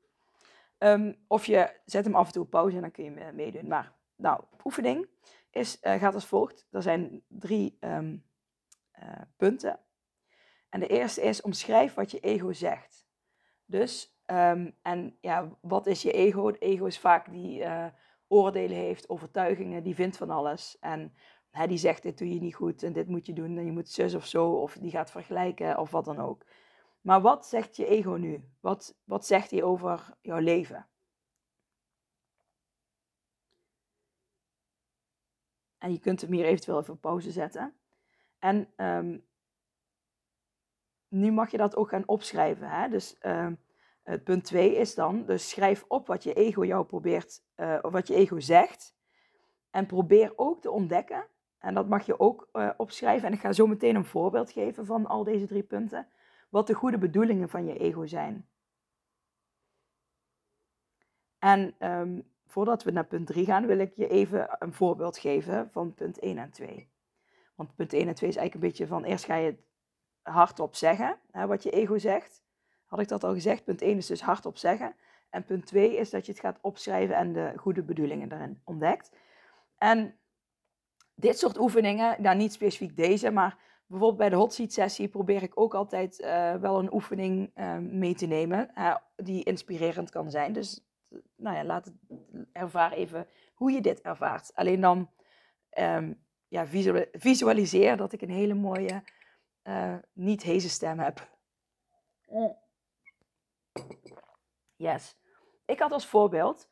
Um, 0.78 1.16
of 1.26 1.46
je 1.46 1.81
zet 1.85 2.05
hem 2.05 2.14
af 2.14 2.26
en 2.26 2.33
toe 2.33 2.42
op 2.42 2.50
pauze 2.50 2.76
en 2.76 2.83
dan 2.83 2.90
kun 2.90 3.05
je 3.05 3.31
meedoen. 3.35 3.66
Maar, 3.66 3.92
nou, 4.16 4.44
oefening 4.64 5.09
is, 5.50 5.78
gaat 5.81 6.14
als 6.14 6.26
volgt. 6.26 6.66
Er 6.70 6.83
zijn 6.83 7.22
drie 7.28 7.78
punten. 9.37 9.78
En 10.74 10.80
de 10.80 10.87
eerste 10.87 11.22
is 11.22 11.42
omschrijf 11.42 11.94
wat 11.94 12.10
je 12.10 12.20
ego 12.20 12.52
zegt. 12.52 13.06
Dus, 13.64 14.18
um, 14.26 14.76
en 14.82 15.16
ja, 15.20 15.58
wat 15.60 15.87
is 15.87 16.02
je 16.02 16.12
ego? 16.12 16.46
Het 16.46 16.60
ego 16.60 16.84
is 16.84 16.98
vaak 16.98 17.30
die 17.30 17.60
uh, 17.60 17.87
oordelen 18.28 18.76
heeft, 18.76 19.08
overtuigingen, 19.08 19.82
die 19.82 19.94
vindt 19.94 20.16
van 20.16 20.30
alles. 20.30 20.78
En 20.80 21.14
hè, 21.50 21.66
die 21.66 21.78
zegt, 21.78 22.02
dit 22.02 22.18
doe 22.18 22.34
je 22.34 22.40
niet 22.40 22.54
goed 22.54 22.82
en 22.82 22.92
dit 22.92 23.08
moet 23.08 23.26
je 23.26 23.32
doen 23.32 23.58
en 23.58 23.64
je 23.64 23.72
moet 23.72 23.88
zus 23.88 24.14
of 24.14 24.26
zo. 24.26 24.50
Of 24.50 24.76
die 24.80 24.90
gaat 24.90 25.10
vergelijken 25.10 25.78
of 25.78 25.90
wat 25.90 26.04
dan 26.04 26.18
ook. 26.18 26.46
Maar 27.00 27.20
wat 27.20 27.46
zegt 27.46 27.76
je 27.76 27.87
ego 27.87 28.10
nu? 28.10 28.44
Wat, 28.60 28.96
wat 29.04 29.26
zegt 29.26 29.50
hij 29.50 29.62
over 29.62 30.16
jouw 30.20 30.38
leven? 30.38 30.88
En 35.78 35.92
je 35.92 35.98
kunt 35.98 36.20
hem 36.20 36.32
hier 36.32 36.44
eventueel 36.44 36.80
even 36.80 36.94
op 36.94 37.00
pauze 37.00 37.30
zetten. 37.30 37.74
En 38.38 38.72
um, 38.76 39.32
nu 41.14 41.33
mag 41.33 41.50
je 41.50 41.57
dat 41.57 41.77
ook 41.77 41.88
gaan 41.88 42.09
opschrijven. 42.09 42.68
Hè? 42.68 42.88
Dus 42.88 43.16
het 44.03 44.24
punt 44.24 44.44
2 44.44 44.77
is 44.77 44.94
dan, 44.94 45.24
dus 45.27 45.48
schrijf 45.48 45.85
op 45.88 46.07
wat 46.07 46.22
je 46.22 46.33
ego 46.33 46.64
jou 46.64 46.85
probeert, 46.85 47.42
of 47.83 47.92
wat 47.92 48.09
je 48.09 48.14
ego 48.14 48.40
zegt. 48.40 48.94
En 49.70 49.87
probeer 49.87 50.33
ook 50.37 50.61
te 50.61 50.70
ontdekken, 50.70 51.27
en 51.64 51.74
dat 51.74 51.88
mag 51.88 52.07
je 52.07 52.20
ook 52.20 52.48
uh, 52.53 52.70
opschrijven. 52.77 53.29
En 53.29 53.35
ik 53.35 53.40
ga 53.40 53.53
zo 53.53 53.66
meteen 53.66 53.96
een 53.96 54.05
voorbeeld 54.05 54.50
geven 54.50 54.87
van 54.87 55.07
al 55.07 55.24
deze 55.24 55.46
drie 55.46 55.62
punten 55.62 56.09
wat 56.48 56.66
de 56.66 56.74
goede 56.74 56.98
bedoelingen 56.98 57.48
van 57.48 57.66
je 57.66 57.79
ego 57.79 58.07
zijn. 58.07 58.48
En 61.38 61.74
um, 61.79 62.33
voordat 62.46 62.83
we 62.83 62.90
naar 62.90 63.07
punt 63.07 63.27
3 63.27 63.44
gaan, 63.44 63.66
wil 63.66 63.79
ik 63.79 63.92
je 63.94 64.09
even 64.09 64.57
een 64.59 64.72
voorbeeld 64.72 65.18
geven 65.18 65.70
van 65.70 65.94
punt 65.94 66.18
1 66.18 66.38
en 66.38 66.50
2. 66.50 66.88
Want 67.55 67.74
punt 67.74 67.92
1 67.92 68.09
en 68.09 68.14
2 68.14 68.31
is 68.31 68.37
eigenlijk 68.37 68.55
een 68.55 68.70
beetje 68.70 68.87
van 68.87 69.05
eerst 69.05 69.24
ga 69.24 69.35
je 69.35 69.57
hardop 70.24 70.74
zeggen, 70.74 71.18
hè, 71.30 71.46
wat 71.46 71.62
je 71.62 71.70
ego 71.70 71.98
zegt. 71.98 72.42
Had 72.84 73.00
ik 73.00 73.08
dat 73.08 73.24
al 73.24 73.32
gezegd? 73.32 73.64
Punt 73.64 73.82
1 73.82 73.96
is 73.96 74.06
dus 74.06 74.22
hardop 74.22 74.56
zeggen. 74.56 74.94
En 75.30 75.44
punt 75.44 75.66
2 75.66 75.96
is 75.96 76.10
dat 76.10 76.26
je 76.26 76.32
het 76.32 76.40
gaat 76.40 76.58
opschrijven 76.60 77.16
en 77.16 77.32
de 77.32 77.52
goede 77.56 77.82
bedoelingen 77.82 78.28
daarin 78.28 78.60
ontdekt. 78.64 79.10
En 79.78 80.14
dit 81.14 81.38
soort 81.38 81.58
oefeningen, 81.58 82.22
nou 82.22 82.37
niet 82.37 82.52
specifiek 82.52 82.96
deze, 82.96 83.30
maar 83.30 83.58
bijvoorbeeld 83.87 84.18
bij 84.18 84.28
de 84.28 84.37
hot 84.37 84.54
seat 84.54 84.72
sessie 84.72 85.08
probeer 85.08 85.42
ik 85.42 85.60
ook 85.60 85.74
altijd 85.74 86.20
uh, 86.20 86.54
wel 86.54 86.78
een 86.78 86.94
oefening 86.94 87.50
uh, 87.54 87.76
mee 87.78 88.14
te 88.14 88.26
nemen 88.26 88.70
die 89.16 89.44
inspirerend 89.44 90.10
kan 90.10 90.30
zijn. 90.30 90.52
Dus 90.52 90.84
nou 91.37 91.56
ja, 91.56 91.64
laat 91.64 91.84
het, 91.84 91.94
ervaar 92.52 92.92
even 92.92 93.26
hoe 93.54 93.72
je 93.72 93.80
dit 93.80 94.00
ervaart. 94.00 94.50
Alleen 94.54 94.80
dan 94.80 95.10
um, 95.78 96.22
ja, 96.48 96.66
visualiseer 97.12 97.96
dat 97.96 98.12
ik 98.12 98.22
een 98.22 98.30
hele 98.30 98.54
mooie, 98.54 99.02
niet 100.12 100.42
heese 100.42 100.68
stem 100.68 100.98
heb. 100.98 101.29
Yes. 104.77 105.16
Ik 105.64 105.79
had 105.79 105.92
als 105.92 106.07
voorbeeld 106.07 106.68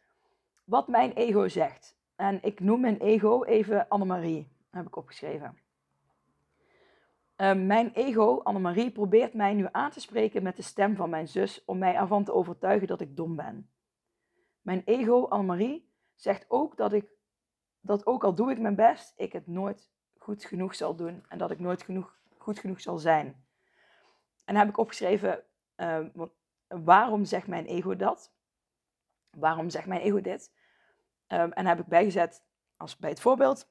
wat 0.65 0.89
mijn 0.89 1.13
ego 1.13 1.49
zegt. 1.49 1.97
En 2.17 2.43
ik 2.43 2.61
noem 2.61 2.81
mijn 2.81 2.99
ego 2.99 3.45
even 3.45 3.89
Annemarie, 3.89 4.49
heb 4.71 4.87
ik 4.87 4.97
opgeschreven. 4.97 5.59
Uh, 7.37 7.55
mijn 7.55 7.93
ego, 7.93 8.41
Annemarie, 8.43 8.91
probeert 8.91 9.35
mij 9.35 9.55
nu 9.55 9.69
aan 9.73 9.91
te 9.91 10.01
spreken 10.01 10.43
met 10.43 10.57
de 10.57 10.63
stem 10.63 10.97
van 10.97 11.11
mijn 11.11 11.29
zus 11.29 11.65
om 11.65 11.79
mij 11.79 11.95
ervan 11.95 12.25
te 12.25 12.33
overtuigen 12.33 12.89
dat 12.89 13.01
ik 13.01 13.17
dom 13.17 13.37
ben. 13.37 13.71
Mijn 14.61 14.83
ego, 14.85 15.27
Annemarie, 15.29 15.91
zegt 16.15 16.45
ook 16.49 16.77
dat 16.77 16.93
ik, 16.93 17.07
dat 17.81 18.07
ook 18.07 18.25
al 18.25 18.35
doe 18.35 18.51
ik 18.51 18.59
mijn 18.59 18.75
best, 18.75 19.13
ik 19.17 19.33
het 19.33 19.47
nooit 19.47 19.91
goed 20.19 20.45
genoeg 20.45 20.75
zal 20.75 20.97
doen 20.97 21.25
en 21.29 21.39
dat 21.39 21.51
ik 21.51 21.59
nooit 21.59 21.83
genoeg, 21.83 22.19
goed 22.43 22.59
genoeg 22.59 22.81
zal 22.81 22.99
zijn. 22.99 23.27
En 24.45 24.55
dan 24.55 24.57
heb 24.57 24.69
ik 24.69 24.79
opgeschreven, 24.79 25.45
uh, 25.77 26.07
waarom 26.69 27.25
zegt 27.25 27.47
mijn 27.47 27.67
ego 27.67 27.97
dat? 27.97 28.33
Waarom 29.31 29.71
zegt 29.71 29.87
mijn 29.87 30.01
ego 30.01 30.21
dit? 30.21 30.53
Um, 31.29 31.53
en 31.53 31.67
heb 31.67 31.79
ik 31.79 31.87
bijgezet, 31.87 32.45
als 32.77 32.97
bij 32.97 33.11
het 33.11 33.21
voorbeeld, 33.21 33.71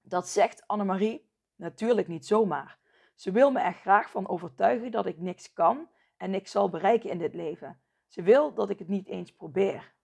dat 0.00 0.28
zegt 0.28 0.66
Annemarie 0.66 1.32
Natuurlijk 1.56 2.08
niet 2.08 2.26
zomaar. 2.26 2.78
Ze 3.14 3.30
wil 3.30 3.50
me 3.50 3.60
er 3.60 3.72
graag 3.72 4.10
van 4.10 4.28
overtuigen 4.28 4.90
dat 4.90 5.06
ik 5.06 5.18
niks 5.18 5.52
kan 5.52 5.88
en 6.16 6.30
niks 6.30 6.50
zal 6.50 6.68
bereiken 6.68 7.10
in 7.10 7.18
dit 7.18 7.34
leven. 7.34 7.80
Ze 8.06 8.22
wil 8.22 8.54
dat 8.54 8.70
ik 8.70 8.78
het 8.78 8.88
niet 8.88 9.08
eens 9.08 9.32
probeer. 9.32 9.94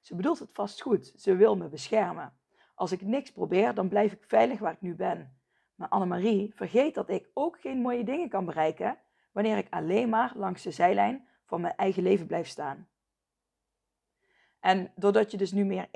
Ze 0.00 0.14
bedoelt 0.14 0.38
het 0.38 0.52
vast 0.52 0.82
goed. 0.82 1.12
Ze 1.16 1.36
wil 1.36 1.56
me 1.56 1.68
beschermen. 1.68 2.38
Als 2.74 2.92
ik 2.92 3.00
niks 3.00 3.32
probeer, 3.32 3.74
dan 3.74 3.88
blijf 3.88 4.12
ik 4.12 4.24
veilig 4.26 4.58
waar 4.58 4.72
ik 4.72 4.80
nu 4.80 4.94
ben. 4.94 5.39
Maar 5.80 5.88
Annemarie 5.88 6.52
vergeet 6.54 6.94
dat 6.94 7.08
ik 7.08 7.30
ook 7.34 7.60
geen 7.60 7.80
mooie 7.80 8.04
dingen 8.04 8.28
kan 8.28 8.44
bereiken 8.44 8.98
wanneer 9.32 9.56
ik 9.56 9.66
alleen 9.70 10.08
maar 10.08 10.32
langs 10.36 10.62
de 10.62 10.70
zijlijn 10.70 11.28
van 11.44 11.60
mijn 11.60 11.76
eigen 11.76 12.02
leven 12.02 12.26
blijf 12.26 12.46
staan. 12.46 12.88
En 14.58 14.92
doordat 14.96 15.30
je 15.30 15.36
dus 15.36 15.52
nu 15.52 15.64
meer 15.64 15.88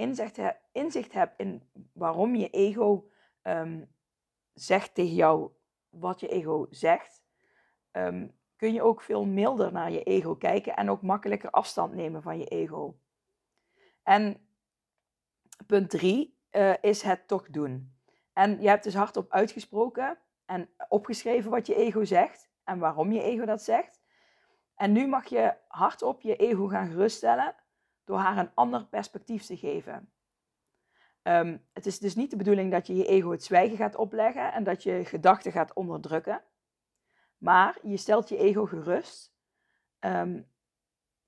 inzicht, 0.73 1.13
hebt 1.13 1.39
in 1.39 1.63
waarom 1.93 2.35
je 2.35 2.51
ego 2.51 3.11
um, 3.43 3.91
zegt 4.53 4.95
tegen 4.95 5.15
jou 5.15 5.51
wat 5.89 6.21
je 6.21 6.29
ego 6.29 6.67
zegt, 6.71 7.23
ehm, 7.91 8.29
kun 8.57 8.73
je 8.73 8.83
ook 8.83 9.03
veel 9.03 9.25
milder 9.25 9.73
naar 9.73 9.91
je 9.91 10.03
ego 10.03 10.35
kijken 10.35 10.77
en 10.77 10.91
ook 10.91 11.03
makkelijker 11.03 11.51
afstand 11.51 11.95
nemen 11.95 12.23
van 12.23 12.39
je 12.39 12.47
ego. 12.47 12.99
En 14.03 14.47
punt 15.67 15.91
drie 15.91 16.39
uh, 16.53 16.75
is 16.81 17.03
het 17.03 17.29
toch 17.29 17.51
doen. 17.51 17.94
En 18.35 18.61
je 18.61 18.69
hebt 18.69 18.85
dus 18.85 18.95
hardop 18.95 19.33
uitgesproken 19.33 20.19
en 20.47 20.69
opgeschreven 20.89 21.51
wat 21.51 21.67
je 21.67 21.75
ego 21.75 22.05
zegt 22.05 22.51
en 22.65 22.79
waarom 22.79 23.13
je 23.13 23.23
ego 23.23 23.45
dat 23.45 23.63
zegt. 23.63 24.01
En 24.75 24.93
nu 24.93 25.07
mag 25.07 25.27
je 25.27 25.55
hardop 25.69 26.21
je 26.21 26.37
ego 26.37 26.67
gaan 26.67 26.89
geruststellen 26.89 27.55
door 28.05 28.19
haar 28.19 28.39
een 28.39 28.55
ander 28.55 28.87
perspectief 28.87 29.45
te 29.45 29.57
geven. 29.57 30.13
Um, 31.23 31.67
het 31.73 31.87
is 31.87 31.99
dus 31.99 32.15
niet 32.15 32.31
de 32.31 32.37
bedoeling 32.37 32.71
dat 32.71 32.87
je 32.87 32.95
je 32.95 33.07
ego 33.07 33.31
het 33.31 33.45
zwijgen 33.45 33.77
gaat 33.77 33.97
opleggen 33.97 34.53
en 34.53 34.65
dat 34.65 34.83
je 34.83 35.05
gedachten 35.05 35.53
gaat 35.53 35.73
onderdrukken. 35.73 36.43
Maar 37.39 37.79
je 37.83 37.97
stelt 37.97 38.29
je 38.29 38.37
ego 38.37 38.67
gerust 38.67 39.35
um, 40.01 40.49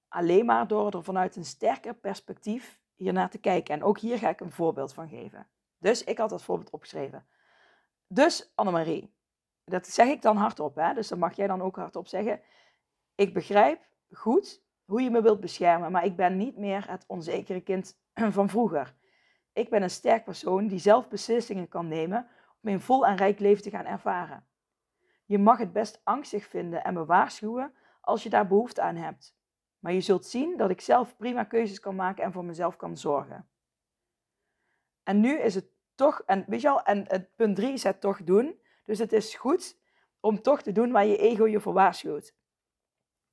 alleen 0.08 0.46
maar 0.46 0.66
door 0.66 0.94
er 0.94 1.04
vanuit 1.04 1.36
een 1.36 1.44
sterker 1.44 1.94
perspectief 1.94 2.80
hiernaar 2.94 3.30
te 3.30 3.38
kijken. 3.38 3.74
En 3.74 3.82
ook 3.82 3.98
hier 3.98 4.18
ga 4.18 4.28
ik 4.28 4.40
een 4.40 4.52
voorbeeld 4.52 4.94
van 4.94 5.08
geven. 5.08 5.46
Dus 5.78 6.04
ik 6.04 6.18
had 6.18 6.30
dat 6.30 6.42
voorbeeld 6.42 6.70
opgeschreven. 6.70 7.26
Dus 8.06 8.52
Annemarie, 8.54 9.14
dat 9.64 9.86
zeg 9.86 10.08
ik 10.08 10.22
dan 10.22 10.36
hardop, 10.36 10.74
hè? 10.74 10.94
dus 10.94 11.08
dan 11.08 11.18
mag 11.18 11.36
jij 11.36 11.46
dan 11.46 11.62
ook 11.62 11.76
hardop 11.76 12.06
zeggen. 12.06 12.40
Ik 13.14 13.34
begrijp 13.34 13.86
goed 14.12 14.62
hoe 14.84 15.02
je 15.02 15.10
me 15.10 15.22
wilt 15.22 15.40
beschermen, 15.40 15.92
maar 15.92 16.04
ik 16.04 16.16
ben 16.16 16.36
niet 16.36 16.56
meer 16.56 16.90
het 16.90 17.04
onzekere 17.06 17.60
kind 17.60 17.98
van 18.36 18.48
vroeger. 18.48 18.94
Ik 19.52 19.70
ben 19.70 19.82
een 19.82 19.90
sterk 19.90 20.24
persoon 20.24 20.66
die 20.66 20.78
zelf 20.78 21.08
beslissingen 21.08 21.68
kan 21.68 21.88
nemen 21.88 22.28
om 22.62 22.70
een 22.72 22.80
vol 22.80 23.06
en 23.06 23.16
rijk 23.16 23.38
leven 23.38 23.62
te 23.62 23.70
gaan 23.70 23.84
ervaren. 23.84 24.46
Je 25.24 25.38
mag 25.38 25.58
het 25.58 25.72
best 25.72 26.00
angstig 26.04 26.46
vinden 26.46 26.84
en 26.84 26.94
me 26.94 27.04
waarschuwen 27.04 27.74
als 28.00 28.22
je 28.22 28.30
daar 28.30 28.46
behoefte 28.46 28.82
aan 28.82 28.96
hebt. 28.96 29.36
Maar 29.78 29.92
je 29.92 30.00
zult 30.00 30.26
zien 30.26 30.56
dat 30.56 30.70
ik 30.70 30.80
zelf 30.80 31.16
prima 31.16 31.44
keuzes 31.44 31.80
kan 31.80 31.94
maken 31.94 32.24
en 32.24 32.32
voor 32.32 32.44
mezelf 32.44 32.76
kan 32.76 32.96
zorgen. 32.96 33.48
En 35.06 35.20
nu 35.20 35.38
is 35.38 35.54
het 35.54 35.66
toch, 35.94 36.22
en 36.26 36.44
weet 36.46 36.60
je 36.60 36.68
al, 36.68 36.82
en 36.82 37.04
het 37.08 37.36
punt 37.36 37.56
drie 37.56 37.72
is 37.72 37.82
het 37.82 38.00
toch 38.00 38.24
doen. 38.24 38.60
Dus 38.84 38.98
het 38.98 39.12
is 39.12 39.34
goed 39.34 39.76
om 40.20 40.42
toch 40.42 40.62
te 40.62 40.72
doen 40.72 40.92
waar 40.92 41.06
je 41.06 41.16
ego 41.16 41.46
je 41.46 41.60
voor 41.60 41.72
waarschuwt. 41.72 42.34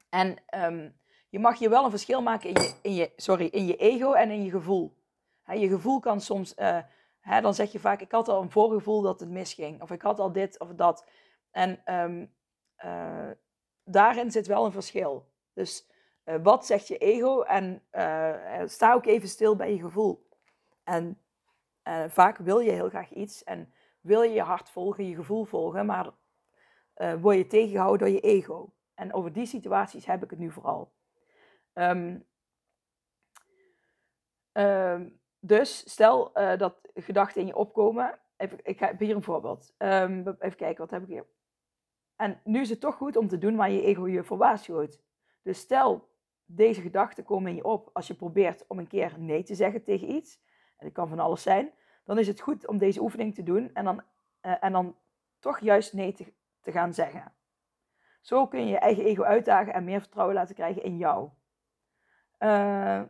En 0.10 0.38
ehm, 0.46 0.90
je 1.30 1.40
mag 1.40 1.60
hier 1.60 1.70
wel 1.70 1.84
een 1.84 1.90
verschil 1.90 2.22
maken 2.22 2.50
in 2.50 2.62
je, 2.62 2.74
in 2.82 2.94
je, 2.94 3.12
sorry, 3.16 3.46
in 3.46 3.66
je 3.66 3.76
ego 3.76 4.14
en 4.14 4.32
in 4.32 4.44
je 4.44 4.50
gevoel. 4.50 4.98
je 5.46 5.68
gevoel 5.68 6.00
kan 6.00 6.22
soms, 6.22 6.56
uh, 6.58 7.42
dan 7.42 7.54
zeg 7.54 7.72
je 7.72 7.80
vaak, 7.80 8.02
ik 8.02 8.12
had 8.12 8.28
al 8.28 8.42
een 8.42 8.52
voorgevoel 8.52 9.02
dat 9.02 9.20
het 9.20 9.30
misging. 9.30 9.82
Of 9.82 9.92
ik 9.92 10.02
had 10.02 10.20
al 10.20 10.32
dit 10.32 10.60
of 10.60 10.70
dat. 10.70 11.06
En 11.52 11.94
um, 11.96 12.34
uh, 12.86 13.32
daarin 13.84 14.32
zit 14.32 14.48
wel 14.48 14.66
een 14.66 14.72
verschil. 14.72 15.32
Dus 15.54 15.88
uh, 16.26 16.36
wat 16.44 16.66
zegt 16.66 16.88
je 16.88 16.98
ego? 16.98 17.42
En 17.42 17.84
sta 18.66 18.94
ook 18.94 19.06
even 19.06 19.28
stil 19.28 19.56
bij 19.56 19.74
je 19.74 19.80
gevoel. 19.80 20.28
En 20.84 21.23
vaak 22.08 22.38
wil 22.38 22.60
je 22.60 22.72
heel 22.72 22.90
graag 22.90 23.12
iets 23.12 23.44
en 23.44 23.74
wil 24.02 24.22
je 24.22 24.34
je 24.34 24.42
hart 24.42 24.70
volgen, 24.70 25.08
je 25.08 25.16
gevoel 25.16 25.46
volgen, 25.46 25.86
maar 25.86 26.12
word 27.20 27.38
je 27.38 27.48
tegengehouden 27.48 28.00
door 28.00 28.16
je 28.16 28.22
ego. 28.22 28.74
En 28.94 29.14
over 29.14 29.34
die 29.34 29.46
situaties 29.46 30.06
heb 30.06 30.24
ik 30.24 30.30
het 30.30 30.40
nu 30.40 30.52
vooral. 30.52 30.94
Um, 31.74 32.26
um, 34.54 35.20
dus 35.40 35.92
stel 35.92 36.32
uh, 36.40 36.58
dat 36.58 36.76
gedachten 36.94 37.42
in 37.42 37.48
je 37.48 37.56
opkomen. 37.56 38.20
Ik 38.64 38.80
heb 38.80 39.00
hier 39.00 39.16
een 39.16 39.24
voorbeeld. 39.24 39.74
Um, 39.78 40.20
even 40.20 40.56
kijken, 40.56 40.78
wat 40.78 40.92
heb 40.92 41.02
ik 41.02 41.08
hier? 41.08 41.26
En 42.16 42.42
nu 42.44 42.62
is 42.62 42.70
het 42.70 42.80
toch 42.80 42.96
goed 42.96 43.16
om 43.16 43.28
te 43.28 43.38
doen 43.38 43.56
waar 43.56 43.72
je 43.72 43.82
ego 43.82 44.08
je 44.08 44.24
voor 44.24 44.38
waarschuwt. 44.38 45.02
Dus 45.42 45.60
stel, 45.60 46.10
deze 46.46 46.82
gedachten 46.82 47.24
komen 47.24 47.50
in 47.50 47.56
je 47.56 47.64
op 47.64 47.90
als 47.94 48.08
je 48.08 48.14
probeert 48.14 48.68
om 48.68 48.80
een 48.80 48.88
keer 48.88 49.16
nee 49.18 49.44
te 49.44 49.56
zeggen 49.56 49.84
tegen 49.84 50.12
iets. 50.12 50.40
Dat 50.84 50.94
kan 50.94 51.08
van 51.08 51.20
alles 51.20 51.42
zijn. 51.42 51.72
Dan 52.04 52.20
is 52.20 52.28
het 52.28 52.40
goed 52.40 52.68
om 52.68 52.78
deze 52.78 53.02
oefening 53.02 53.36
te 53.36 53.44
doen 53.44 53.70
en 53.74 53.86
dan, 53.86 54.04
uh, 54.42 54.64
en 54.64 54.72
dan 54.72 54.96
toch 55.40 55.60
juist 55.60 55.94
nee 55.94 56.14
te, 56.14 56.34
te 56.62 56.72
gaan 56.72 56.94
zeggen. 56.94 57.34
Zo 58.22 58.48
kun 58.48 58.60
je 58.60 58.66
je 58.66 58.78
eigen 58.78 59.04
ego 59.04 59.24
uitdagen 59.24 59.74
en 59.74 59.84
meer 59.84 60.00
vertrouwen 60.00 60.36
laten 60.36 60.56
krijgen 60.56 60.84
in 60.84 60.98
jou. 60.98 61.30
Uh, 62.40 63.02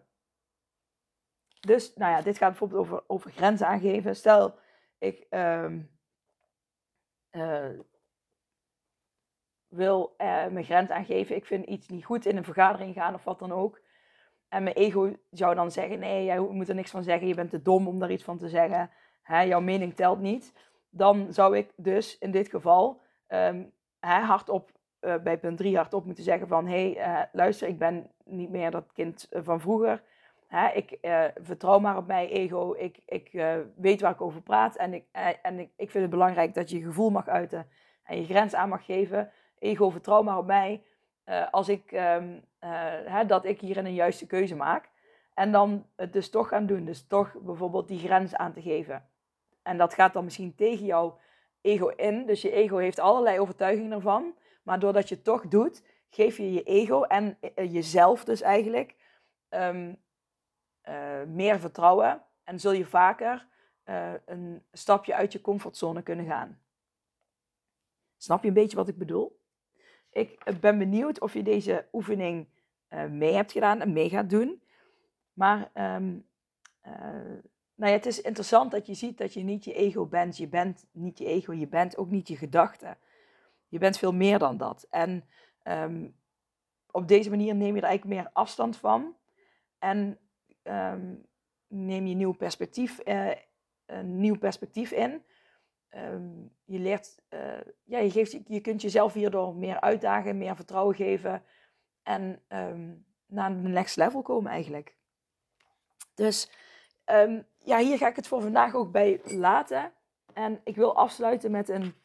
dus, 1.59 1.93
nou 1.95 2.11
ja, 2.11 2.21
dit 2.21 2.37
gaat 2.37 2.49
bijvoorbeeld 2.49 2.81
over, 2.81 3.03
over 3.07 3.31
grenzen 3.31 3.67
aangeven. 3.67 4.15
Stel, 4.15 4.59
ik 4.97 5.27
um, 5.29 5.91
uh, 7.31 7.79
wil 9.67 10.13
mijn 10.17 10.63
grens 10.63 10.89
aangeven. 10.89 11.35
Ik 11.35 11.45
vind 11.45 11.65
iets 11.65 11.87
niet 11.87 12.05
goed 12.05 12.25
in 12.25 12.37
een 12.37 12.43
vergadering 12.43 12.93
gaan 12.93 13.13
of 13.13 13.23
wat 13.23 13.39
dan 13.39 13.51
ook. 13.51 13.79
En 14.53 14.63
mijn 14.63 14.75
ego 14.75 15.15
zou 15.31 15.55
dan 15.55 15.71
zeggen: 15.71 15.99
Nee, 15.99 16.25
jij 16.25 16.39
moet 16.39 16.69
er 16.69 16.75
niks 16.75 16.91
van 16.91 17.03
zeggen. 17.03 17.27
Je 17.27 17.35
bent 17.35 17.49
te 17.49 17.61
dom 17.61 17.87
om 17.87 17.99
daar 17.99 18.11
iets 18.11 18.23
van 18.23 18.37
te 18.37 18.49
zeggen. 18.49 18.89
Hè, 19.21 19.41
jouw 19.41 19.61
mening 19.61 19.95
telt 19.95 20.19
niet. 20.19 20.53
Dan 20.89 21.33
zou 21.33 21.57
ik 21.57 21.73
dus 21.75 22.17
in 22.17 22.31
dit 22.31 22.47
geval 22.47 23.01
um, 23.27 23.71
hè, 23.99 24.19
hardop 24.19 24.71
uh, 25.01 25.15
bij 25.17 25.37
punt 25.37 25.57
3 25.57 25.75
hardop 25.75 26.05
moeten 26.05 26.23
zeggen: 26.23 26.47
van 26.47 26.67
hé, 26.67 26.91
hey, 26.91 27.29
luister, 27.31 27.67
ik 27.67 27.77
ben 27.77 28.11
niet 28.25 28.49
meer 28.49 28.71
dat 28.71 28.93
kind 28.93 29.27
van 29.31 29.61
vroeger. 29.61 30.03
Hè, 30.47 30.69
ik 30.69 30.97
vertrouw 31.41 31.79
maar 31.79 31.97
op 31.97 32.07
mij, 32.07 32.29
ego. 32.29 32.73
Ik, 32.77 32.99
ik 33.05 33.31
weet 33.75 34.01
waar 34.01 34.11
ik 34.11 34.21
over 34.21 34.41
praat. 34.41 34.75
En, 34.75 34.93
ik, 34.93 35.05
en 35.41 35.59
ik, 35.59 35.69
ik 35.75 35.91
vind 35.91 36.03
het 36.03 36.09
belangrijk 36.09 36.53
dat 36.53 36.69
je 36.69 36.77
je 36.77 36.83
gevoel 36.83 37.09
mag 37.09 37.27
uiten 37.27 37.67
en 38.03 38.17
je 38.17 38.25
grens 38.25 38.55
aan 38.55 38.69
mag 38.69 38.85
geven. 38.85 39.31
Ego, 39.59 39.89
vertrouw 39.89 40.23
maar 40.23 40.37
op 40.37 40.45
mij. 40.45 40.83
Als 41.51 41.69
ik, 41.69 41.91
um, 41.91 42.45
hè, 43.05 43.25
dat 43.25 43.45
ik 43.45 43.59
hierin 43.59 43.85
een 43.85 43.93
juiste 43.93 44.27
keuze 44.27 44.55
maak. 44.55 44.91
En 45.33 45.51
dan 45.51 45.87
het 45.95 46.13
dus 46.13 46.29
toch 46.29 46.47
gaan 46.47 46.65
doen. 46.65 46.85
Dus 46.85 47.07
toch 47.07 47.35
bijvoorbeeld 47.41 47.87
die 47.87 47.99
grens 47.99 48.35
aan 48.35 48.53
te 48.53 48.61
geven. 48.61 49.09
En 49.61 49.77
dat 49.77 49.93
gaat 49.93 50.13
dan 50.13 50.23
misschien 50.23 50.55
tegen 50.55 50.85
jouw 50.85 51.19
ego 51.61 51.87
in. 51.87 52.25
Dus 52.25 52.41
je 52.41 52.51
ego 52.51 52.77
heeft 52.77 52.99
allerlei 52.99 53.39
overtuigingen 53.39 53.91
ervan. 53.91 54.35
Maar 54.63 54.79
doordat 54.79 55.09
je 55.09 55.15
het 55.15 55.23
toch 55.23 55.47
doet, 55.47 55.83
geef 56.09 56.37
je 56.37 56.53
je 56.53 56.63
ego 56.63 57.03
en 57.03 57.37
jezelf 57.55 58.23
dus 58.23 58.41
eigenlijk 58.41 58.95
uh, 59.49 59.93
meer 61.27 61.59
vertrouwen 61.59 62.23
en 62.43 62.59
zul 62.59 62.71
je 62.71 62.85
vaker 62.85 63.47
een 64.25 64.63
stapje 64.71 65.15
uit 65.15 65.31
je 65.31 65.41
comfortzone 65.41 66.01
kunnen 66.01 66.25
gaan. 66.25 66.61
Snap 68.17 68.41
je 68.41 68.47
een 68.47 68.53
beetje 68.53 68.77
wat 68.77 68.87
ik 68.87 68.97
bedoel? 68.97 69.41
Ik 70.13 70.59
ben 70.59 70.77
benieuwd 70.77 71.19
of 71.19 71.33
je 71.33 71.43
deze 71.43 71.87
oefening 71.91 72.47
uh, 72.89 73.05
mee 73.05 73.33
hebt 73.33 73.51
gedaan 73.51 73.81
en 73.81 73.93
mee 73.93 74.09
gaat 74.09 74.29
doen. 74.29 74.61
Maar 75.33 75.71
um, 75.73 76.25
nou 77.75 77.91
ja, 77.91 77.97
het 77.97 78.05
is 78.05 78.21
interessant 78.21 78.71
dat 78.71 78.85
je 78.85 78.93
ziet 78.93 79.17
dat 79.17 79.33
je 79.33 79.43
niet 79.43 79.63
je 79.63 79.73
ego 79.73 80.05
bent. 80.05 80.37
Je 80.37 80.47
bent 80.47 80.85
niet 80.91 81.17
je 81.17 81.25
ego, 81.25 81.53
je 81.53 81.67
bent 81.67 81.97
ook 81.97 82.09
niet 82.09 82.27
je 82.27 82.37
gedachten. 82.37 82.97
Je 83.67 83.77
bent 83.77 83.97
veel 83.97 84.13
meer 84.13 84.39
dan 84.39 84.57
dat. 84.57 84.87
En 84.89 85.23
um, 85.63 86.15
op 86.91 87.07
deze 87.07 87.29
manier 87.29 87.55
neem 87.55 87.75
je 87.75 87.81
er 87.81 87.87
eigenlijk 87.87 88.21
meer 88.21 88.29
afstand 88.33 88.77
van. 88.77 89.15
En 89.79 90.19
um, 90.63 91.25
neem 91.67 92.05
je 92.05 92.15
nieuw 92.15 92.31
perspectief, 92.33 92.99
een 93.85 94.19
nieuw 94.19 94.37
perspectief 94.37 94.91
in. 94.91 95.23
Um, 95.95 96.51
je 96.65 96.79
leert, 96.79 97.21
uh, 97.29 97.39
ja, 97.83 97.99
je, 97.99 98.11
geeft, 98.11 98.37
je 98.47 98.59
kunt 98.59 98.81
jezelf 98.81 99.13
hierdoor 99.13 99.55
meer 99.55 99.81
uitdagen, 99.81 100.37
meer 100.37 100.55
vertrouwen 100.55 100.95
geven 100.95 101.43
en 102.03 102.41
um, 102.49 103.05
naar 103.25 103.51
een 103.51 103.71
next 103.71 103.95
level 103.95 104.21
komen 104.21 104.51
eigenlijk. 104.51 104.95
Dus 106.15 106.51
ja, 107.57 107.77
hier 107.77 107.97
ga 107.97 108.07
ik 108.07 108.15
het 108.15 108.27
voor 108.27 108.41
vandaag 108.41 108.75
ook 108.75 108.91
bij 108.91 109.21
laten. 109.23 109.91
En 110.33 110.61
ik 110.63 110.75
wil 110.75 110.95
afsluiten 110.95 111.51
met 111.51 111.69
een 111.69 111.95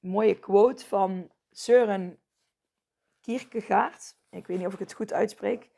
mooie 0.00 0.38
quote 0.38 0.86
van 0.86 1.30
Søren 1.52 2.18
Kierkegaard. 3.20 4.14
Ik 4.30 4.46
weet 4.46 4.58
niet 4.58 4.66
of 4.66 4.72
ik 4.72 4.78
het 4.78 4.92
goed 4.92 5.12
uitspreek. 5.12 5.70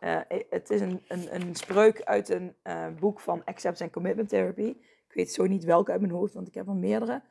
Uh, 0.00 0.20
het 0.50 0.70
is 0.70 0.80
een, 0.80 1.04
een, 1.08 1.34
een 1.34 1.54
spreuk 1.54 2.02
uit 2.02 2.28
een 2.28 2.56
uh, 2.64 2.88
boek 2.98 3.20
van 3.20 3.44
Acceptance 3.44 3.82
and 3.82 3.92
Commitment 3.92 4.28
Therapy. 4.28 4.76
Weet 5.16 5.32
zo 5.32 5.46
niet 5.46 5.64
welke 5.64 5.90
uit 5.90 6.00
mijn 6.00 6.12
hoofd, 6.12 6.34
want 6.34 6.48
ik 6.48 6.54
heb 6.54 6.66
er 6.66 6.74
meerdere. 6.74 7.22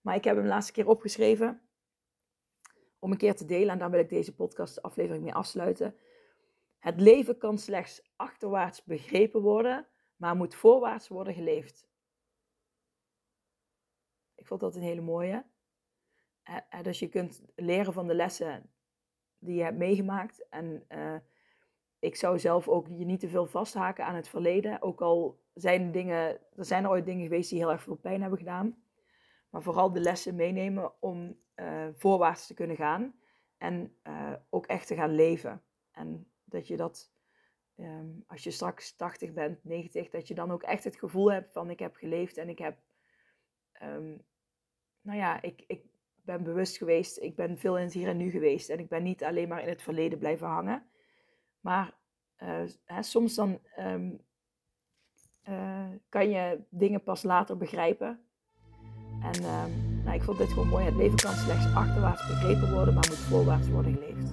Maar 0.00 0.14
ik 0.14 0.24
heb 0.24 0.34
hem 0.34 0.44
de 0.44 0.50
laatste 0.50 0.72
keer 0.72 0.88
opgeschreven 0.88 1.62
om 2.98 3.10
een 3.10 3.18
keer 3.18 3.34
te 3.34 3.44
delen. 3.44 3.68
En 3.68 3.78
daar 3.78 3.90
wil 3.90 4.00
ik 4.00 4.08
deze 4.08 4.34
podcast 4.34 4.82
aflevering 4.82 5.24
mee 5.24 5.34
afsluiten. 5.34 5.96
Het 6.78 7.00
leven 7.00 7.38
kan 7.38 7.58
slechts 7.58 8.02
achterwaarts 8.16 8.84
begrepen 8.84 9.40
worden, 9.40 9.88
maar 10.16 10.36
moet 10.36 10.54
voorwaarts 10.54 11.08
worden 11.08 11.34
geleefd. 11.34 11.88
Ik 14.34 14.46
vond 14.46 14.60
dat 14.60 14.76
een 14.76 14.82
hele 14.82 15.00
mooie. 15.00 15.44
dus 16.82 16.98
je 16.98 17.08
kunt 17.08 17.42
leren 17.54 17.92
van 17.92 18.06
de 18.06 18.14
lessen 18.14 18.70
die 19.38 19.56
je 19.56 19.62
hebt 19.62 19.78
meegemaakt. 19.78 20.48
En 20.48 20.84
uh, 20.88 21.16
ik 21.98 22.16
zou 22.16 22.38
zelf 22.38 22.68
ook 22.68 22.88
je 22.88 23.04
niet 23.04 23.20
te 23.20 23.28
veel 23.28 23.46
vasthaken 23.46 24.04
aan 24.04 24.14
het 24.14 24.28
verleden. 24.28 24.82
Ook 24.82 25.00
al 25.00 25.43
zijn 25.54 25.92
dingen, 25.92 26.40
er 26.56 26.64
zijn 26.64 26.84
er 26.84 26.90
ooit 26.90 27.04
dingen 27.04 27.22
geweest 27.22 27.50
die 27.50 27.58
heel 27.58 27.70
erg 27.70 27.82
veel 27.82 27.96
pijn 27.96 28.20
hebben 28.20 28.38
gedaan. 28.38 28.82
Maar 29.50 29.62
vooral 29.62 29.92
de 29.92 30.00
lessen 30.00 30.34
meenemen 30.34 30.92
om 31.00 31.36
uh, 31.56 31.86
voorwaarts 31.92 32.46
te 32.46 32.54
kunnen 32.54 32.76
gaan. 32.76 33.14
En 33.58 33.96
uh, 34.06 34.32
ook 34.50 34.66
echt 34.66 34.86
te 34.86 34.94
gaan 34.94 35.14
leven. 35.14 35.62
En 35.92 36.30
dat 36.44 36.66
je 36.66 36.76
dat, 36.76 37.12
um, 37.76 38.24
als 38.26 38.44
je 38.44 38.50
straks 38.50 38.96
80 38.96 39.32
bent, 39.32 39.64
90, 39.64 40.10
dat 40.10 40.28
je 40.28 40.34
dan 40.34 40.50
ook 40.52 40.62
echt 40.62 40.84
het 40.84 40.96
gevoel 40.96 41.32
hebt 41.32 41.52
van 41.52 41.70
ik 41.70 41.78
heb 41.78 41.96
geleefd 41.96 42.36
en 42.36 42.48
ik 42.48 42.58
heb, 42.58 42.78
um, 43.82 44.24
nou 45.00 45.18
ja, 45.18 45.42
ik, 45.42 45.64
ik 45.66 45.82
ben 46.24 46.42
bewust 46.42 46.76
geweest. 46.76 47.18
Ik 47.18 47.36
ben 47.36 47.58
veel 47.58 47.78
in 47.78 47.84
het 47.84 47.92
hier 47.92 48.08
en 48.08 48.16
nu 48.16 48.30
geweest. 48.30 48.68
En 48.68 48.78
ik 48.78 48.88
ben 48.88 49.02
niet 49.02 49.24
alleen 49.24 49.48
maar 49.48 49.62
in 49.62 49.68
het 49.68 49.82
verleden 49.82 50.18
blijven 50.18 50.46
hangen. 50.46 50.86
Maar 51.60 51.94
uh, 52.38 52.62
hè, 52.84 53.02
soms 53.02 53.34
dan 53.34 53.60
um, 53.78 54.20
uh, 55.48 55.54
kan 56.08 56.30
je 56.30 56.58
dingen 56.68 57.02
pas 57.02 57.22
later 57.22 57.56
begrijpen. 57.56 58.18
En 59.22 59.44
um, 59.44 60.02
nou, 60.04 60.16
ik 60.16 60.22
vond 60.22 60.38
dit 60.38 60.48
gewoon 60.48 60.68
mooi. 60.68 60.84
Het 60.84 60.94
leven 60.94 61.16
kan 61.16 61.34
slechts 61.34 61.74
achterwaarts 61.74 62.26
begrepen 62.26 62.72
worden, 62.72 62.94
maar 62.94 63.04
moet 63.08 63.18
voorwaarts 63.18 63.68
worden 63.68 63.94
geleefd. 63.94 64.30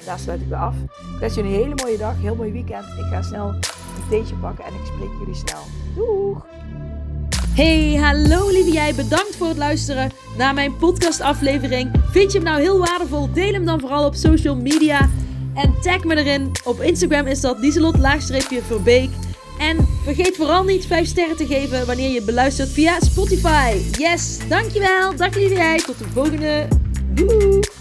En 0.00 0.04
daar 0.04 0.18
sluit 0.18 0.40
ik 0.40 0.48
weer 0.48 0.58
af. 0.58 0.76
Ik 0.82 1.18
wens 1.20 1.34
jullie 1.34 1.52
een 1.54 1.62
hele 1.62 1.74
mooie 1.84 1.98
dag, 1.98 2.20
heel 2.20 2.34
mooi 2.34 2.52
weekend. 2.52 2.84
Ik 2.84 3.04
ga 3.10 3.22
snel 3.22 3.48
een 3.48 3.60
theetje 4.08 4.36
pakken 4.36 4.64
en 4.64 4.74
ik 4.74 4.84
spreek 4.84 5.18
jullie 5.18 5.34
snel. 5.34 5.62
Doeg! 5.94 6.46
Hey, 7.54 7.94
hallo 7.94 8.48
lieve 8.48 8.72
jij. 8.72 8.94
Bedankt 8.94 9.36
voor 9.36 9.48
het 9.48 9.56
luisteren 9.56 10.10
naar 10.36 10.54
mijn 10.54 10.76
podcastaflevering. 10.76 11.90
Vind 12.10 12.32
je 12.32 12.38
hem 12.38 12.46
nou 12.46 12.60
heel 12.60 12.78
waardevol? 12.78 13.32
Deel 13.32 13.52
hem 13.52 13.64
dan 13.64 13.80
vooral 13.80 14.06
op 14.06 14.14
social 14.14 14.56
media. 14.56 15.08
En 15.54 15.80
tag 15.80 16.04
me 16.04 16.16
erin. 16.16 16.50
Op 16.64 16.80
Instagram 16.80 17.26
is 17.26 17.40
dat 17.40 17.58
Lieselot-Verbeek. 17.58 19.10
En 19.60 19.86
vergeet 20.04 20.36
vooral 20.36 20.64
niet 20.64 20.86
5 20.86 21.06
sterren 21.06 21.36
te 21.36 21.46
geven 21.46 21.86
wanneer 21.86 22.10
je 22.10 22.22
beluistert 22.22 22.68
via 22.68 23.00
Spotify. 23.00 23.76
Yes, 23.98 24.38
dankjewel. 24.48 25.16
Dag 25.16 25.34
lieve. 25.34 25.82
Tot 25.86 25.98
de 25.98 26.04
volgende. 26.12 26.68
Doei. 27.14 27.79